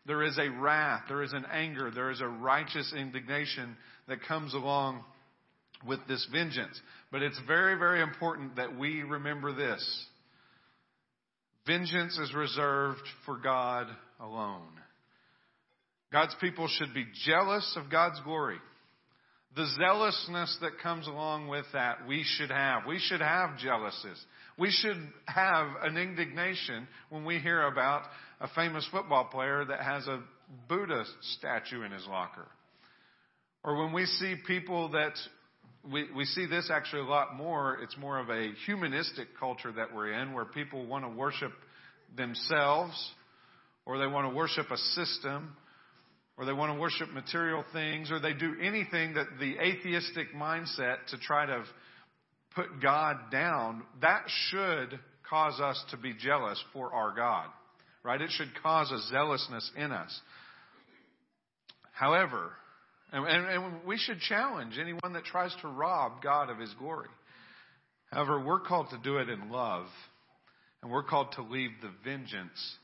[0.06, 4.52] There is a wrath, there is an anger, there is a righteous indignation that comes
[4.54, 5.02] along
[5.86, 6.78] with this vengeance.
[7.10, 10.06] But it's very, very important that we remember this.
[11.66, 13.86] Vengeance is reserved for God
[14.20, 14.68] alone.
[16.12, 18.58] God's people should be jealous of God's glory.
[19.56, 22.86] The zealousness that comes along with that, we should have.
[22.86, 24.20] We should have jealousies.
[24.58, 28.02] We should have an indignation when we hear about
[28.40, 30.22] a famous football player that has a
[30.68, 31.04] Buddha
[31.38, 32.46] statue in his locker.
[33.62, 35.12] Or when we see people that
[35.90, 37.78] we, we see this actually a lot more.
[37.82, 41.52] It's more of a humanistic culture that we're in where people want to worship
[42.16, 42.94] themselves
[43.86, 45.54] or they want to worship a system
[46.36, 50.96] or they want to worship material things or they do anything that the atheistic mindset
[51.10, 51.64] to try to
[52.54, 57.46] put God down, that should cause us to be jealous for our God.
[58.02, 58.20] Right?
[58.20, 60.20] It should cause a zealousness in us.
[61.92, 62.50] However,
[63.12, 67.08] and, and, we should challenge anyone that tries to rob God of his glory.
[68.10, 69.86] However, we're called to do it in love,
[70.82, 72.76] and we're called to leave the vengeance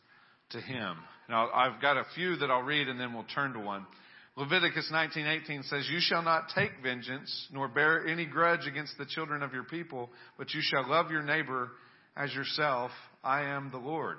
[0.50, 0.96] to him.
[1.30, 3.86] Now, I've got a few that I'll read, and then we'll turn to one.
[4.34, 9.44] Leviticus 19:18 says, "You shall not take vengeance, nor bear any grudge against the children
[9.44, 11.70] of your people, but you shall love your neighbor
[12.16, 12.90] as yourself.
[13.22, 14.18] I am the Lord."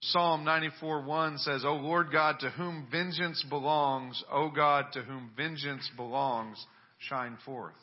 [0.00, 5.88] Psalm 94:1 says, "O Lord God, to whom vengeance belongs, O God, to whom vengeance
[5.96, 6.66] belongs,
[6.98, 7.80] shine forth."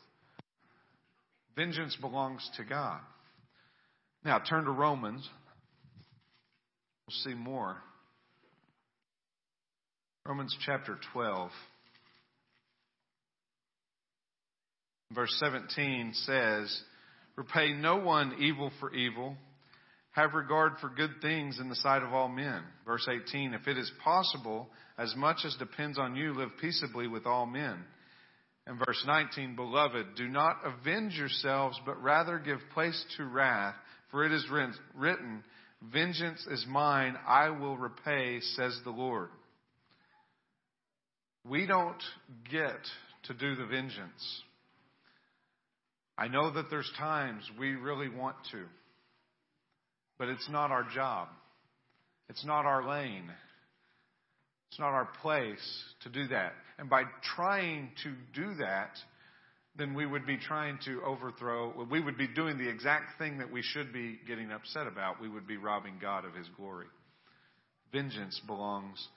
[1.55, 3.01] Vengeance belongs to God.
[4.23, 5.27] Now turn to Romans.
[7.07, 7.77] We'll see more.
[10.25, 11.49] Romans chapter 12.
[15.11, 16.81] Verse 17 says,
[17.35, 19.37] Repay no one evil for evil
[20.13, 22.61] have regard for good things in the sight of all men.
[22.85, 27.25] Verse 18, if it is possible, as much as depends on you, live peaceably with
[27.25, 27.77] all men.
[28.67, 33.75] And verse 19, beloved, do not avenge yourselves, but rather give place to wrath,
[34.11, 34.45] for it is
[34.95, 35.43] written,
[35.91, 39.29] vengeance is mine, I will repay, says the Lord.
[41.45, 42.01] We don't
[42.49, 42.79] get
[43.23, 44.41] to do the vengeance.
[46.17, 48.63] I know that there's times we really want to.
[50.17, 51.27] But it's not our job.
[52.29, 53.29] It's not our lane.
[54.69, 56.53] It's not our place to do that.
[56.77, 57.03] And by
[57.35, 58.91] trying to do that,
[59.77, 63.51] then we would be trying to overthrow, we would be doing the exact thing that
[63.51, 65.19] we should be getting upset about.
[65.19, 66.87] We would be robbing God of His glory.
[67.91, 69.07] Vengeance belongs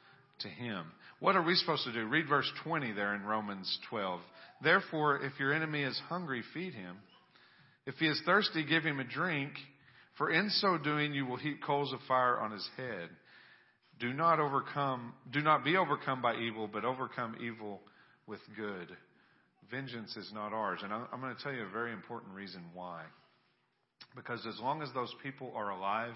[0.41, 0.87] to Him.
[1.21, 2.07] What are we supposed to do?
[2.07, 4.21] Read verse 20 there in Romans 12.
[4.63, 6.97] Therefore, if your enemy is hungry, feed him.
[7.87, 9.53] If he is thirsty, give him a drink.
[10.19, 13.09] For in so doing you will heap coals of fire on his head.
[13.99, 17.81] Do not overcome, do not be overcome by evil, but overcome evil
[18.27, 18.89] with good.
[19.71, 20.81] Vengeance is not ours.
[20.83, 23.03] And I'm going to tell you a very important reason why.
[24.15, 26.15] Because as long as those people are alive,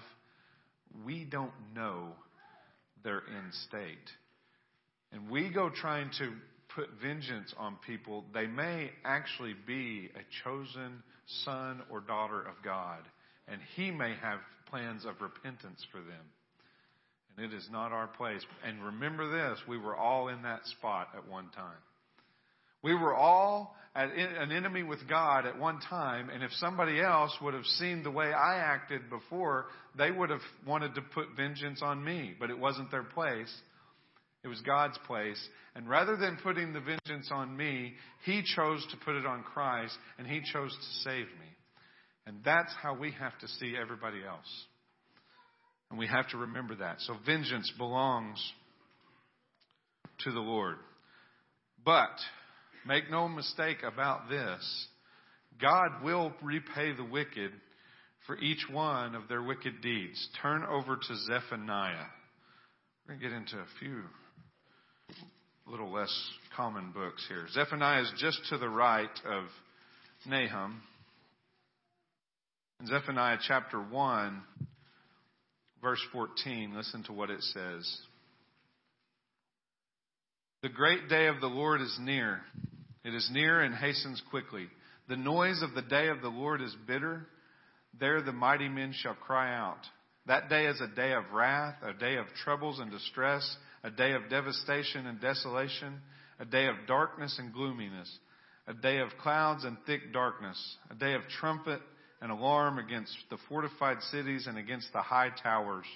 [1.05, 2.07] we don't know
[3.03, 4.09] their end state.
[5.11, 6.31] And we go trying to
[6.75, 11.03] put vengeance on people, they may actually be a chosen
[11.43, 12.99] son or daughter of God
[13.51, 16.25] and He may have plans of repentance for them.
[17.37, 18.41] And it is not our place.
[18.65, 21.77] And remember this we were all in that spot at one time.
[22.83, 27.53] We were all an enemy with God at one time, and if somebody else would
[27.53, 29.65] have seen the way I acted before,
[29.97, 33.53] they would have wanted to put vengeance on me, but it wasn't their place.
[34.43, 35.39] It was God's place.
[35.75, 37.93] And rather than putting the vengeance on me,
[38.25, 41.51] He chose to put it on Christ, and He chose to save me.
[42.25, 44.65] And that's how we have to see everybody else.
[45.89, 47.01] And we have to remember that.
[47.01, 48.41] So vengeance belongs
[50.23, 50.77] to the Lord.
[51.83, 52.15] But
[52.87, 54.87] make no mistake about this
[55.61, 57.51] God will repay the wicked
[58.25, 60.29] for each one of their wicked deeds.
[60.41, 62.05] Turn over to Zephaniah.
[63.07, 64.01] We're going to get into a few
[65.67, 66.13] little less
[66.55, 67.47] common books here.
[67.51, 69.45] Zephaniah is just to the right of
[70.27, 70.81] Nahum.
[72.79, 74.41] In Zephaniah chapter 1,
[75.81, 77.97] verse 14, listen to what it says.
[80.61, 82.39] The great day of the Lord is near.
[83.03, 84.67] It is near and hastens quickly.
[85.09, 87.25] The noise of the day of the Lord is bitter.
[87.99, 89.79] There the mighty men shall cry out.
[90.27, 94.11] That day is a day of wrath, a day of troubles and distress, a day
[94.11, 95.99] of devastation and desolation,
[96.39, 98.09] a day of darkness and gloominess,
[98.67, 100.57] a day of clouds and thick darkness,
[100.91, 101.81] a day of trumpet
[102.21, 105.87] and alarm against the fortified cities and against the high towers.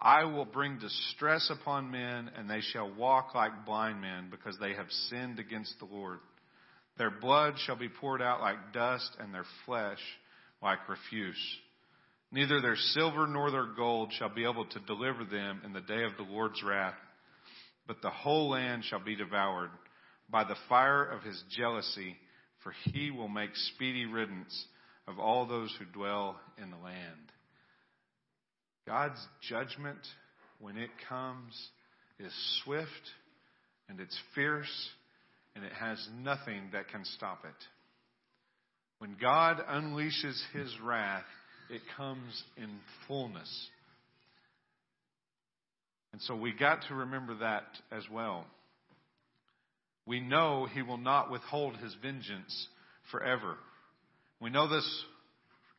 [0.00, 4.74] I will bring distress upon men, and they shall walk like blind men, because they
[4.74, 6.18] have sinned against the Lord.
[6.98, 10.00] Their blood shall be poured out like dust, and their flesh
[10.62, 11.58] like refuse.
[12.32, 16.04] Neither their silver nor their gold shall be able to deliver them in the day
[16.04, 16.96] of the Lord's wrath,
[17.86, 19.70] but the whole land shall be devoured
[20.28, 22.16] by the fire of his jealousy,
[22.62, 24.66] for he will make speedy riddance
[25.06, 27.32] of all those who dwell in the land.
[28.86, 29.98] God's judgment,
[30.60, 31.52] when it comes,
[32.18, 32.32] is
[32.62, 32.90] swift
[33.88, 34.90] and it's fierce
[35.54, 37.64] and it has nothing that can stop it.
[38.98, 41.24] When God unleashes his wrath,
[41.70, 42.70] it comes in
[43.06, 43.68] fullness.
[46.12, 48.46] And so we got to remember that as well.
[50.06, 52.68] We know he will not withhold his vengeance
[53.10, 53.56] forever.
[54.40, 55.04] We know this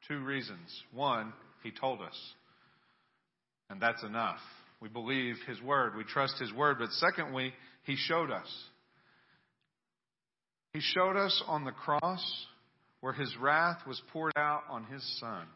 [0.08, 0.84] for two reasons.
[0.94, 1.34] One,
[1.64, 2.16] he told us.
[3.70, 4.40] And that's enough.
[4.82, 5.96] We believe his word.
[5.96, 6.78] We trust his word.
[6.80, 7.54] But secondly,
[7.84, 8.48] he showed us.
[10.74, 12.46] He showed us on the cross
[13.02, 15.48] where his wrath was poured out on his son.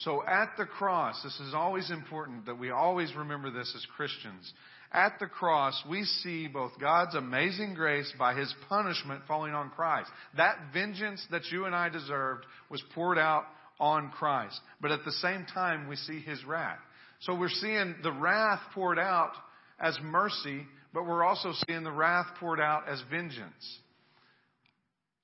[0.00, 4.52] So at the cross, this is always important that we always remember this as Christians.
[4.92, 10.10] At the cross, we see both God's amazing grace by His punishment falling on Christ.
[10.36, 13.44] That vengeance that you and I deserved was poured out
[13.78, 14.60] on Christ.
[14.80, 16.78] But at the same time, we see His wrath.
[17.20, 19.32] So we're seeing the wrath poured out
[19.78, 23.80] as mercy, but we're also seeing the wrath poured out as vengeance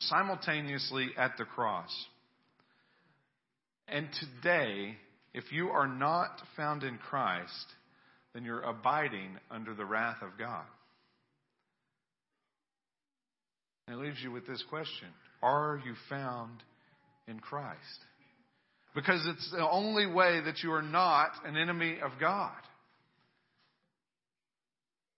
[0.00, 1.90] simultaneously at the cross.
[3.88, 4.08] And
[4.42, 4.96] today,
[5.34, 7.66] if you are not found in Christ,
[8.34, 10.64] then you're abiding under the wrath of God.
[13.86, 15.08] And it leaves you with this question
[15.42, 16.62] Are you found
[17.28, 17.78] in Christ?
[18.94, 22.52] Because it's the only way that you are not an enemy of God.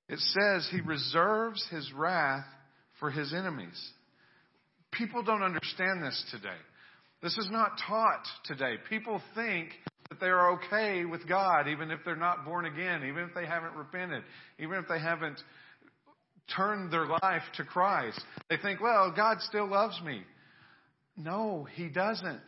[0.08, 2.44] It says he reserves his wrath
[3.00, 3.90] for his enemies.
[4.92, 6.60] People don't understand this today.
[7.22, 8.74] This is not taught today.
[8.88, 9.70] People think
[10.08, 13.46] that they are okay with God even if they're not born again, even if they
[13.46, 14.22] haven't repented,
[14.58, 15.40] even if they haven't
[16.54, 18.20] turned their life to Christ.
[18.50, 20.22] They think, well, God still loves me.
[21.16, 22.42] No, He doesn't.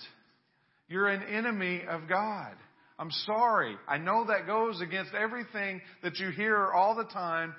[0.89, 2.55] You're an enemy of God.
[2.99, 3.77] I'm sorry.
[3.87, 7.55] I know that goes against everything that you hear all the time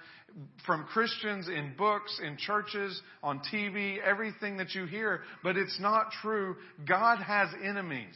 [0.65, 6.11] from Christians in books, in churches, on TV, everything that you hear, but it's not
[6.21, 6.55] true.
[6.87, 8.15] God has enemies.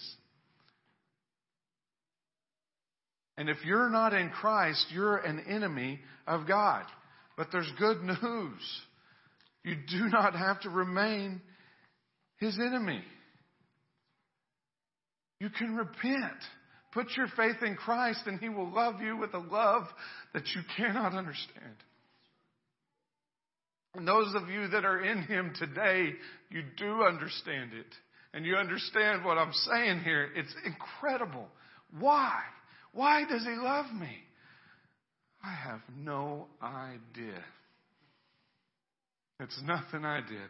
[3.37, 6.83] And if you're not in Christ, you're an enemy of God.
[7.37, 8.61] But there's good news.
[9.63, 11.41] You do not have to remain
[12.37, 13.01] his enemy.
[15.41, 16.37] You can repent.
[16.93, 19.85] Put your faith in Christ and he will love you with a love
[20.35, 21.73] that you cannot understand.
[23.95, 26.11] And those of you that are in him today,
[26.51, 27.87] you do understand it.
[28.35, 30.29] And you understand what I'm saying here.
[30.35, 31.47] It's incredible.
[31.99, 32.39] Why?
[32.93, 34.15] Why does he love me?
[35.43, 37.43] I have no idea.
[39.39, 40.49] It's nothing I did,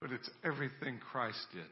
[0.00, 1.62] but it's everything Christ did.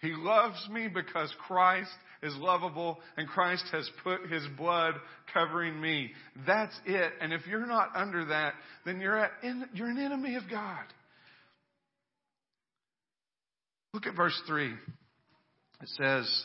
[0.00, 1.90] He loves me because Christ
[2.22, 4.94] is lovable and Christ has put his blood
[5.32, 6.10] covering me.
[6.46, 7.12] That's it.
[7.20, 9.30] And if you're not under that, then you're, at,
[9.72, 10.84] you're an enemy of God.
[13.92, 14.72] Look at verse 3.
[15.82, 16.44] It says,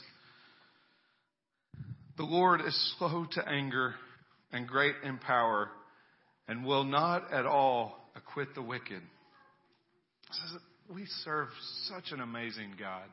[2.18, 3.95] The Lord is slow to anger
[4.52, 5.70] and great in power
[6.47, 9.02] and will not at all acquit the wicked.
[10.93, 11.47] We serve
[11.88, 13.06] such an amazing God.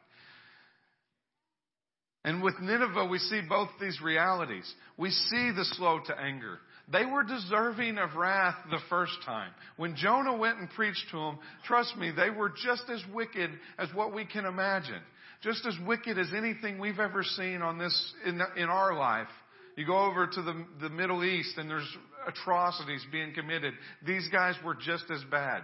[2.27, 4.71] And with Nineveh, we see both these realities.
[4.99, 6.59] We see the slow to anger.
[6.93, 9.53] They were deserving of wrath the first time.
[9.77, 13.89] When Jonah went and preached to them, trust me, they were just as wicked as
[13.95, 15.01] what we can imagine.
[15.41, 19.29] Just as wicked as anything we've ever seen on this, in, in our life.
[19.77, 21.97] You go over to the, the Middle East and there's
[22.27, 23.73] atrocities being committed.
[24.05, 25.63] These guys were just as bad.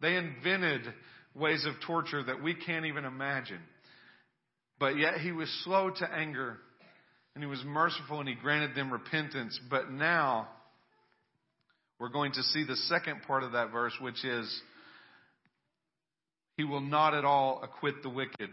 [0.00, 0.80] They invented
[1.34, 3.60] ways of torture that we can't even imagine.
[4.80, 6.56] But yet he was slow to anger
[7.34, 9.60] and he was merciful and he granted them repentance.
[9.70, 10.48] But now
[12.00, 14.62] we're going to see the second part of that verse, which is
[16.56, 18.48] he will not at all acquit the wicked.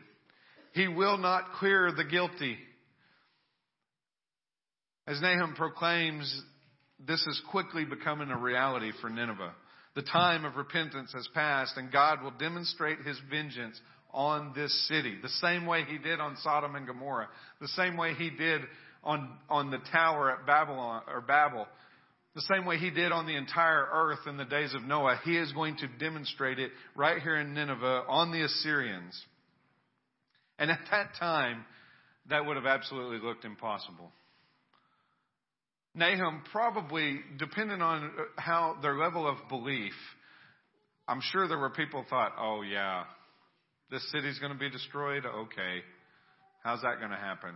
[0.73, 2.57] He will not clear the guilty.
[5.07, 6.43] As Nahum proclaims,
[6.99, 9.53] this is quickly becoming a reality for Nineveh.
[9.95, 13.79] The time of repentance has passed, and God will demonstrate his vengeance
[14.17, 17.27] on this city, the same way he did on Sodom and Gomorrah,
[17.61, 18.61] the same way he did
[19.03, 21.67] on, on the tower at Babylon or Babel,
[22.33, 25.19] the same way he did on the entire earth in the days of Noah.
[25.23, 29.15] He is going to demonstrate it right here in Nineveh on the Assyrians.
[30.57, 31.63] And at that time,
[32.31, 34.11] that would have absolutely looked impossible.
[35.93, 39.93] Nahum probably, depending on how their level of belief,
[41.07, 43.03] I'm sure there were people thought, oh yeah,
[43.91, 45.25] this city's going to be destroyed.
[45.25, 45.81] Okay.
[46.63, 47.51] How's that going to happen?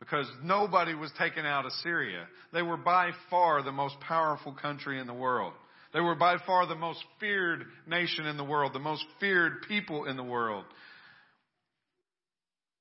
[0.00, 2.26] Because nobody was taken out of Assyria.
[2.52, 5.52] They were by far the most powerful country in the world.
[5.94, 10.06] They were by far the most feared nation in the world, the most feared people
[10.06, 10.64] in the world.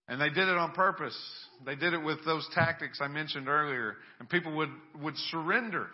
[0.07, 1.17] And they did it on purpose.
[1.65, 3.97] They did it with those tactics I mentioned earlier.
[4.19, 4.71] And people would,
[5.01, 5.87] would surrender.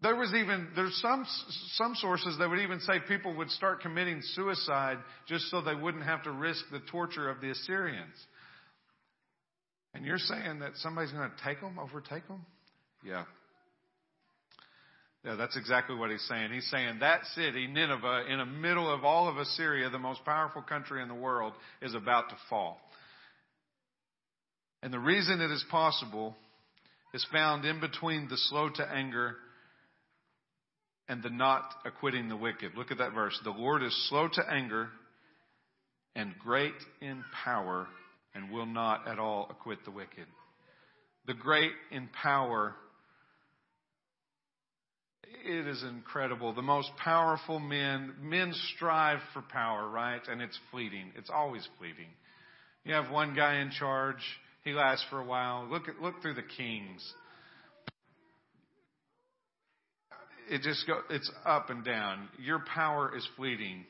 [0.00, 1.26] There was even, there's some,
[1.74, 6.04] some sources that would even say people would start committing suicide just so they wouldn't
[6.04, 8.14] have to risk the torture of the Assyrians.
[9.94, 12.46] And you're saying that somebody's going to take them, overtake them?
[13.04, 13.24] Yeah.
[15.24, 16.52] Yeah, that's exactly what he's saying.
[16.52, 20.62] He's saying that city, Nineveh, in the middle of all of Assyria, the most powerful
[20.62, 22.78] country in the world, is about to fall.
[24.80, 26.36] And the reason it is possible
[27.12, 29.34] is found in between the slow to anger
[31.08, 32.72] and the not acquitting the wicked.
[32.76, 33.38] Look at that verse.
[33.44, 34.88] The Lord is slow to anger
[36.14, 37.86] and great in power
[38.34, 40.26] and will not at all acquit the wicked.
[41.26, 42.74] The great in power
[45.44, 46.54] it is incredible.
[46.54, 50.20] The most powerful men, men strive for power, right?
[50.28, 51.12] And it's fleeting.
[51.16, 52.08] It's always fleeting.
[52.84, 54.22] You have one guy in charge.
[54.64, 55.66] He lasts for a while.
[55.70, 57.12] Look at, look through the kings.
[60.50, 62.28] It just go, it's up and down.
[62.42, 63.84] Your power is fleeting.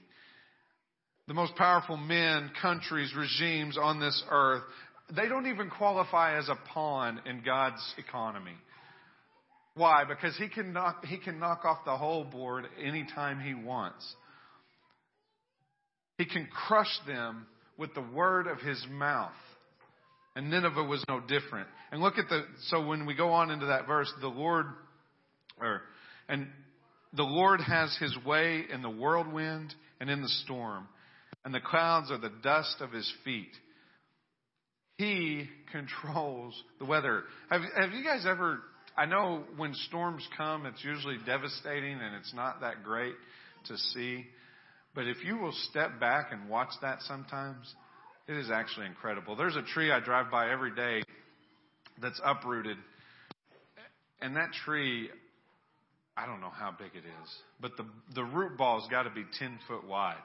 [1.26, 4.62] The most powerful men, countries, regimes on this earth,
[5.14, 8.56] they don't even qualify as a pawn in God's economy.
[9.74, 10.04] Why?
[10.04, 14.14] Because he can knock, he can knock off the whole board anytime he wants.
[16.18, 17.46] He can crush them
[17.76, 19.30] with the word of his mouth.
[20.34, 21.68] And Nineveh was no different.
[21.92, 24.66] And look at the, so when we go on into that verse, the Lord,
[25.60, 25.82] or,
[26.28, 26.48] and
[27.12, 30.86] the Lord has his way in the whirlwind and in the storm,
[31.44, 33.52] and the clouds are the dust of his feet.
[34.96, 37.22] He controls the weather.
[37.50, 38.60] Have, have you guys ever
[38.98, 43.14] I know when storms come, it's usually devastating and it's not that great
[43.66, 44.26] to see.
[44.92, 47.72] But if you will step back and watch that sometimes,
[48.26, 49.36] it is actually incredible.
[49.36, 51.04] There's a tree I drive by every day
[52.02, 52.76] that's uprooted.
[54.20, 55.10] And that tree,
[56.18, 59.24] I don't know how big it is, but the, the root ball's got to be
[59.38, 60.16] 10 foot wide.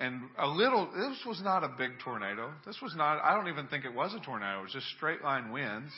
[0.00, 2.50] And a little, this was not a big tornado.
[2.66, 4.60] This was not, I don't even think it was a tornado.
[4.60, 5.92] It was just straight line winds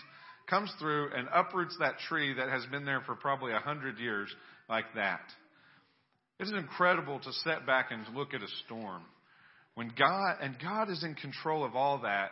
[0.48, 4.28] comes through and uproots that tree that has been there for probably a hundred years
[4.68, 5.20] like that.
[6.40, 9.02] It is incredible to sit back and look at a storm.
[9.74, 12.30] When God, and God is in control of all that.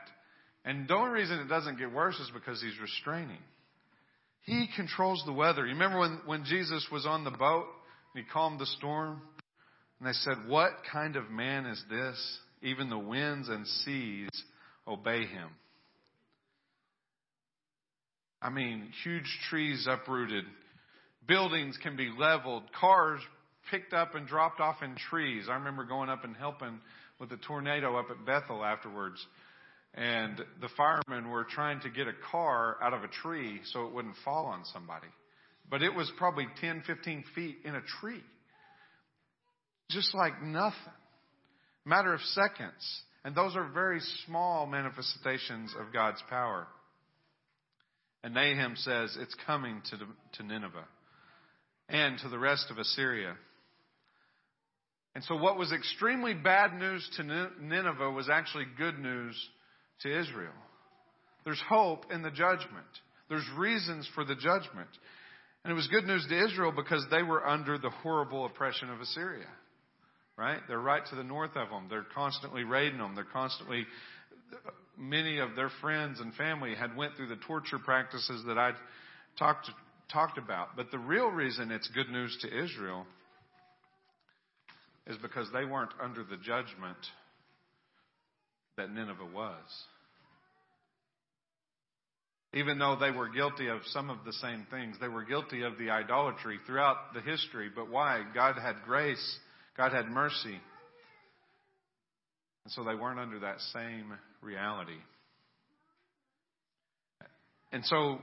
[0.64, 3.38] And the only reason it doesn't get worse is because He's restraining.
[4.46, 5.66] He controls the weather.
[5.66, 7.66] You remember when, when Jesus was on the boat
[8.14, 9.20] and He calmed the storm?
[9.98, 12.38] And they said, What kind of man is this?
[12.62, 14.30] Even the winds and seas
[14.86, 15.48] obey Him.
[18.40, 20.44] I mean, huge trees uprooted.
[21.26, 22.62] Buildings can be leveled.
[22.78, 23.20] Cars
[23.70, 25.46] picked up and dropped off in trees.
[25.50, 26.78] I remember going up and helping
[27.18, 29.24] with the tornado up at Bethel afterwards.
[29.96, 33.94] And the firemen were trying to get a car out of a tree so it
[33.94, 35.06] wouldn't fall on somebody.
[35.70, 38.22] But it was probably 10, 15 feet in a tree.
[39.90, 40.76] Just like nothing.
[41.84, 43.02] Matter of seconds.
[43.24, 46.66] And those are very small manifestations of God's power.
[48.22, 49.98] And Nahum says it's coming to,
[50.34, 50.86] to Nineveh
[51.88, 53.34] and to the rest of Assyria.
[55.14, 59.34] And so, what was extremely bad news to Nineveh was actually good news
[60.02, 60.52] to Israel.
[61.44, 62.86] There's hope in the judgment,
[63.28, 64.88] there's reasons for the judgment.
[65.64, 69.00] And it was good news to Israel because they were under the horrible oppression of
[69.00, 69.48] Assyria.
[70.36, 70.60] Right?
[70.68, 71.86] They're right to the north of them.
[71.90, 73.16] They're constantly raiding them.
[73.16, 73.84] They're constantly
[74.96, 78.76] many of their friends and family had went through the torture practices that I'd
[79.38, 79.68] talked
[80.10, 80.76] talked about.
[80.76, 83.06] But the real reason it's good news to Israel
[85.06, 86.98] is because they weren't under the judgment
[88.76, 89.54] that Nineveh was.
[92.54, 95.76] Even though they were guilty of some of the same things, they were guilty of
[95.78, 97.70] the idolatry throughout the history.
[97.74, 98.22] But why?
[98.34, 99.38] God had grace,
[99.76, 100.58] God had mercy.
[102.64, 104.98] And so they weren't under that same reality.
[107.72, 108.18] And so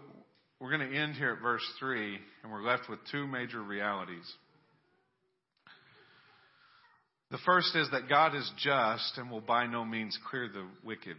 [0.60, 4.26] we're going to end here at verse 3, and we're left with two major realities.
[7.34, 11.18] The first is that God is just and will by no means clear the wicked.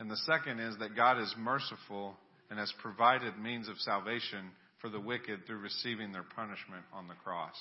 [0.00, 2.16] And the second is that God is merciful
[2.50, 4.50] and has provided means of salvation
[4.80, 7.54] for the wicked through receiving their punishment on the cross.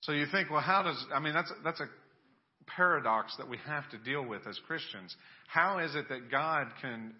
[0.00, 1.88] So you think, well, how does, I mean, that's, that's a
[2.66, 5.14] paradox that we have to deal with as Christians.
[5.48, 7.12] How is it that God can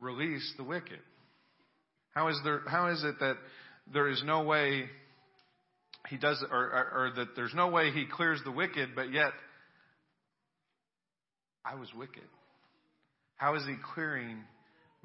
[0.00, 1.00] release the wicked?
[2.14, 3.34] How is there, how is it that
[3.92, 4.88] there is no way
[6.08, 9.32] he does, or, or, or that there's no way he clears the wicked, but yet
[11.64, 12.22] I was wicked.
[13.36, 14.38] How is he clearing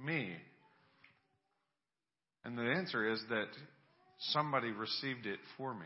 [0.03, 0.31] me?
[2.45, 3.47] And the answer is that
[4.31, 5.85] somebody received it for me.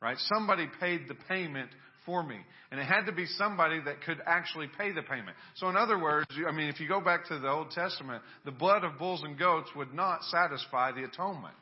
[0.00, 0.16] Right?
[0.34, 1.70] Somebody paid the payment
[2.04, 2.36] for me.
[2.70, 5.36] And it had to be somebody that could actually pay the payment.
[5.56, 8.50] So in other words, I mean, if you go back to the Old Testament, the
[8.50, 11.54] blood of bulls and goats would not satisfy the atonement.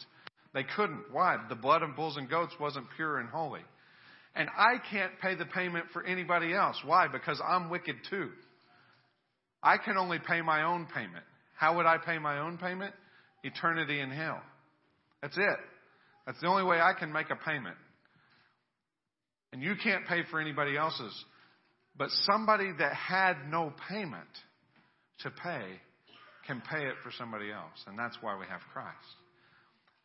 [0.53, 1.05] They couldn't.
[1.13, 1.37] Why?
[1.49, 3.61] The blood of bulls and goats wasn't pure and holy.
[4.35, 6.77] And I can't pay the payment for anybody else.
[6.85, 7.09] Why?
[7.09, 8.31] Because I'm wicked too.
[9.63, 11.25] I can only pay my own payment.
[11.57, 12.95] How would I pay my own payment?
[13.43, 14.41] Eternity in hell.
[15.23, 15.59] That's it.
[16.27, 17.77] That's the only way I can make a payment.
[19.53, 21.25] And you can't pay for anybody else's.
[21.97, 24.29] But somebody that had no payment
[25.23, 25.65] to pay
[26.47, 27.85] can pay it for somebody else.
[27.87, 28.97] And that's why we have Christ.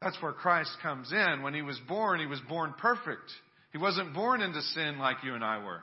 [0.06, 1.42] That's where Christ comes in.
[1.42, 3.32] When he was born, he was born perfect.
[3.72, 5.82] He wasn't born into sin like you and I were.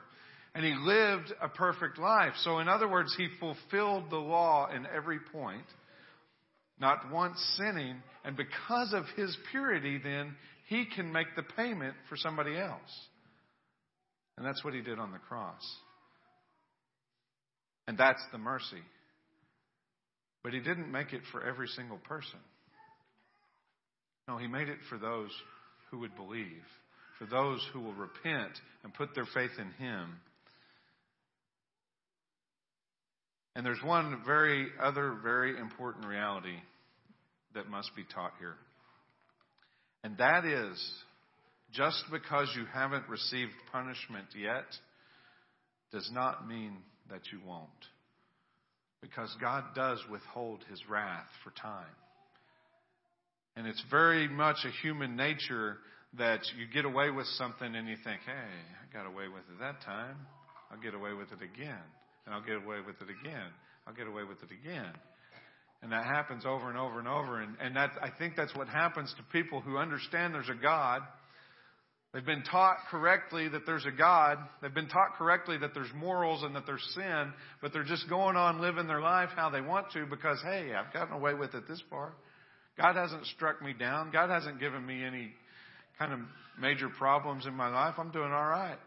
[0.55, 2.31] And he lived a perfect life.
[2.37, 5.65] So, in other words, he fulfilled the law in every point,
[6.79, 7.97] not once sinning.
[8.23, 10.35] And because of his purity, then,
[10.69, 12.79] he can make the payment for somebody else.
[14.37, 15.61] And that's what he did on the cross.
[17.89, 18.83] And that's the mercy.
[20.45, 22.39] But he didn't make it for every single person.
[24.27, 25.29] No, he made it for those
[25.91, 26.63] who would believe,
[27.19, 28.51] for those who will repent
[28.83, 30.15] and put their faith in him.
[33.55, 36.57] And there's one very other very important reality
[37.53, 38.55] that must be taught here.
[40.03, 40.81] And that is
[41.71, 44.65] just because you haven't received punishment yet
[45.91, 46.77] does not mean
[47.09, 47.69] that you won't.
[49.01, 51.85] Because God does withhold his wrath for time.
[53.55, 55.77] And it's very much a human nature
[56.17, 59.59] that you get away with something and you think, hey, I got away with it
[59.59, 60.15] that time.
[60.71, 61.83] I'll get away with it again.
[62.25, 63.49] And I'll get away with it again.
[63.87, 64.93] I'll get away with it again.
[65.81, 67.41] And that happens over and over and over.
[67.41, 71.01] And, and that, I think that's what happens to people who understand there's a God.
[72.13, 74.37] They've been taught correctly that there's a God.
[74.61, 78.37] They've been taught correctly that there's morals and that there's sin, but they're just going
[78.37, 81.67] on living their life how they want to because, hey, I've gotten away with it
[81.67, 82.13] this far.
[82.77, 84.11] God hasn't struck me down.
[84.11, 85.31] God hasn't given me any
[85.99, 86.19] kind of
[86.59, 87.95] major problems in my life.
[87.97, 88.79] I'm doing all right.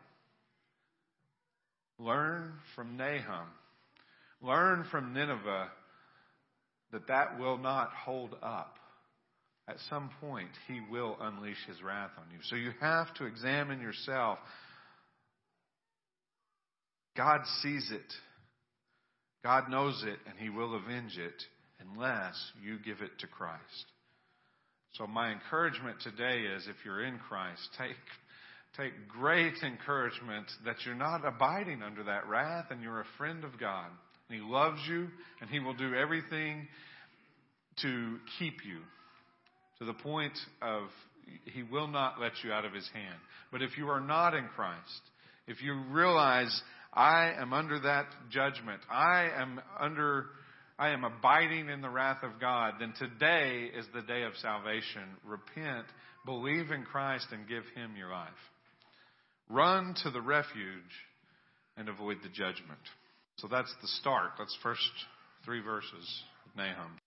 [1.98, 3.46] Learn from Nahum.
[4.42, 5.68] Learn from Nineveh
[6.92, 8.74] that that will not hold up.
[9.68, 12.38] At some point, he will unleash his wrath on you.
[12.44, 14.38] So you have to examine yourself.
[17.16, 18.12] God sees it.
[19.42, 21.42] God knows it, and he will avenge it
[21.80, 23.62] unless you give it to Christ.
[24.94, 27.96] So my encouragement today is if you're in Christ, take
[28.76, 33.58] take great encouragement that you're not abiding under that wrath and you're a friend of
[33.58, 33.86] God.
[34.28, 35.08] And he loves you
[35.40, 36.66] and he will do everything
[37.82, 38.78] to keep you
[39.78, 40.84] to the point of
[41.44, 43.16] he will not let you out of his hand.
[43.50, 45.00] But if you are not in Christ,
[45.46, 46.62] if you realize
[46.92, 50.26] I am under that judgment, I am under
[50.78, 55.02] I am abiding in the wrath of God, then today is the day of salvation.
[55.24, 55.86] Repent,
[56.26, 58.28] believe in Christ, and give Him your life.
[59.48, 60.82] Run to the refuge
[61.76, 62.80] and avoid the judgment.
[63.36, 64.32] So that's the start.
[64.38, 64.80] That's first
[65.44, 66.98] three verses of Nahum.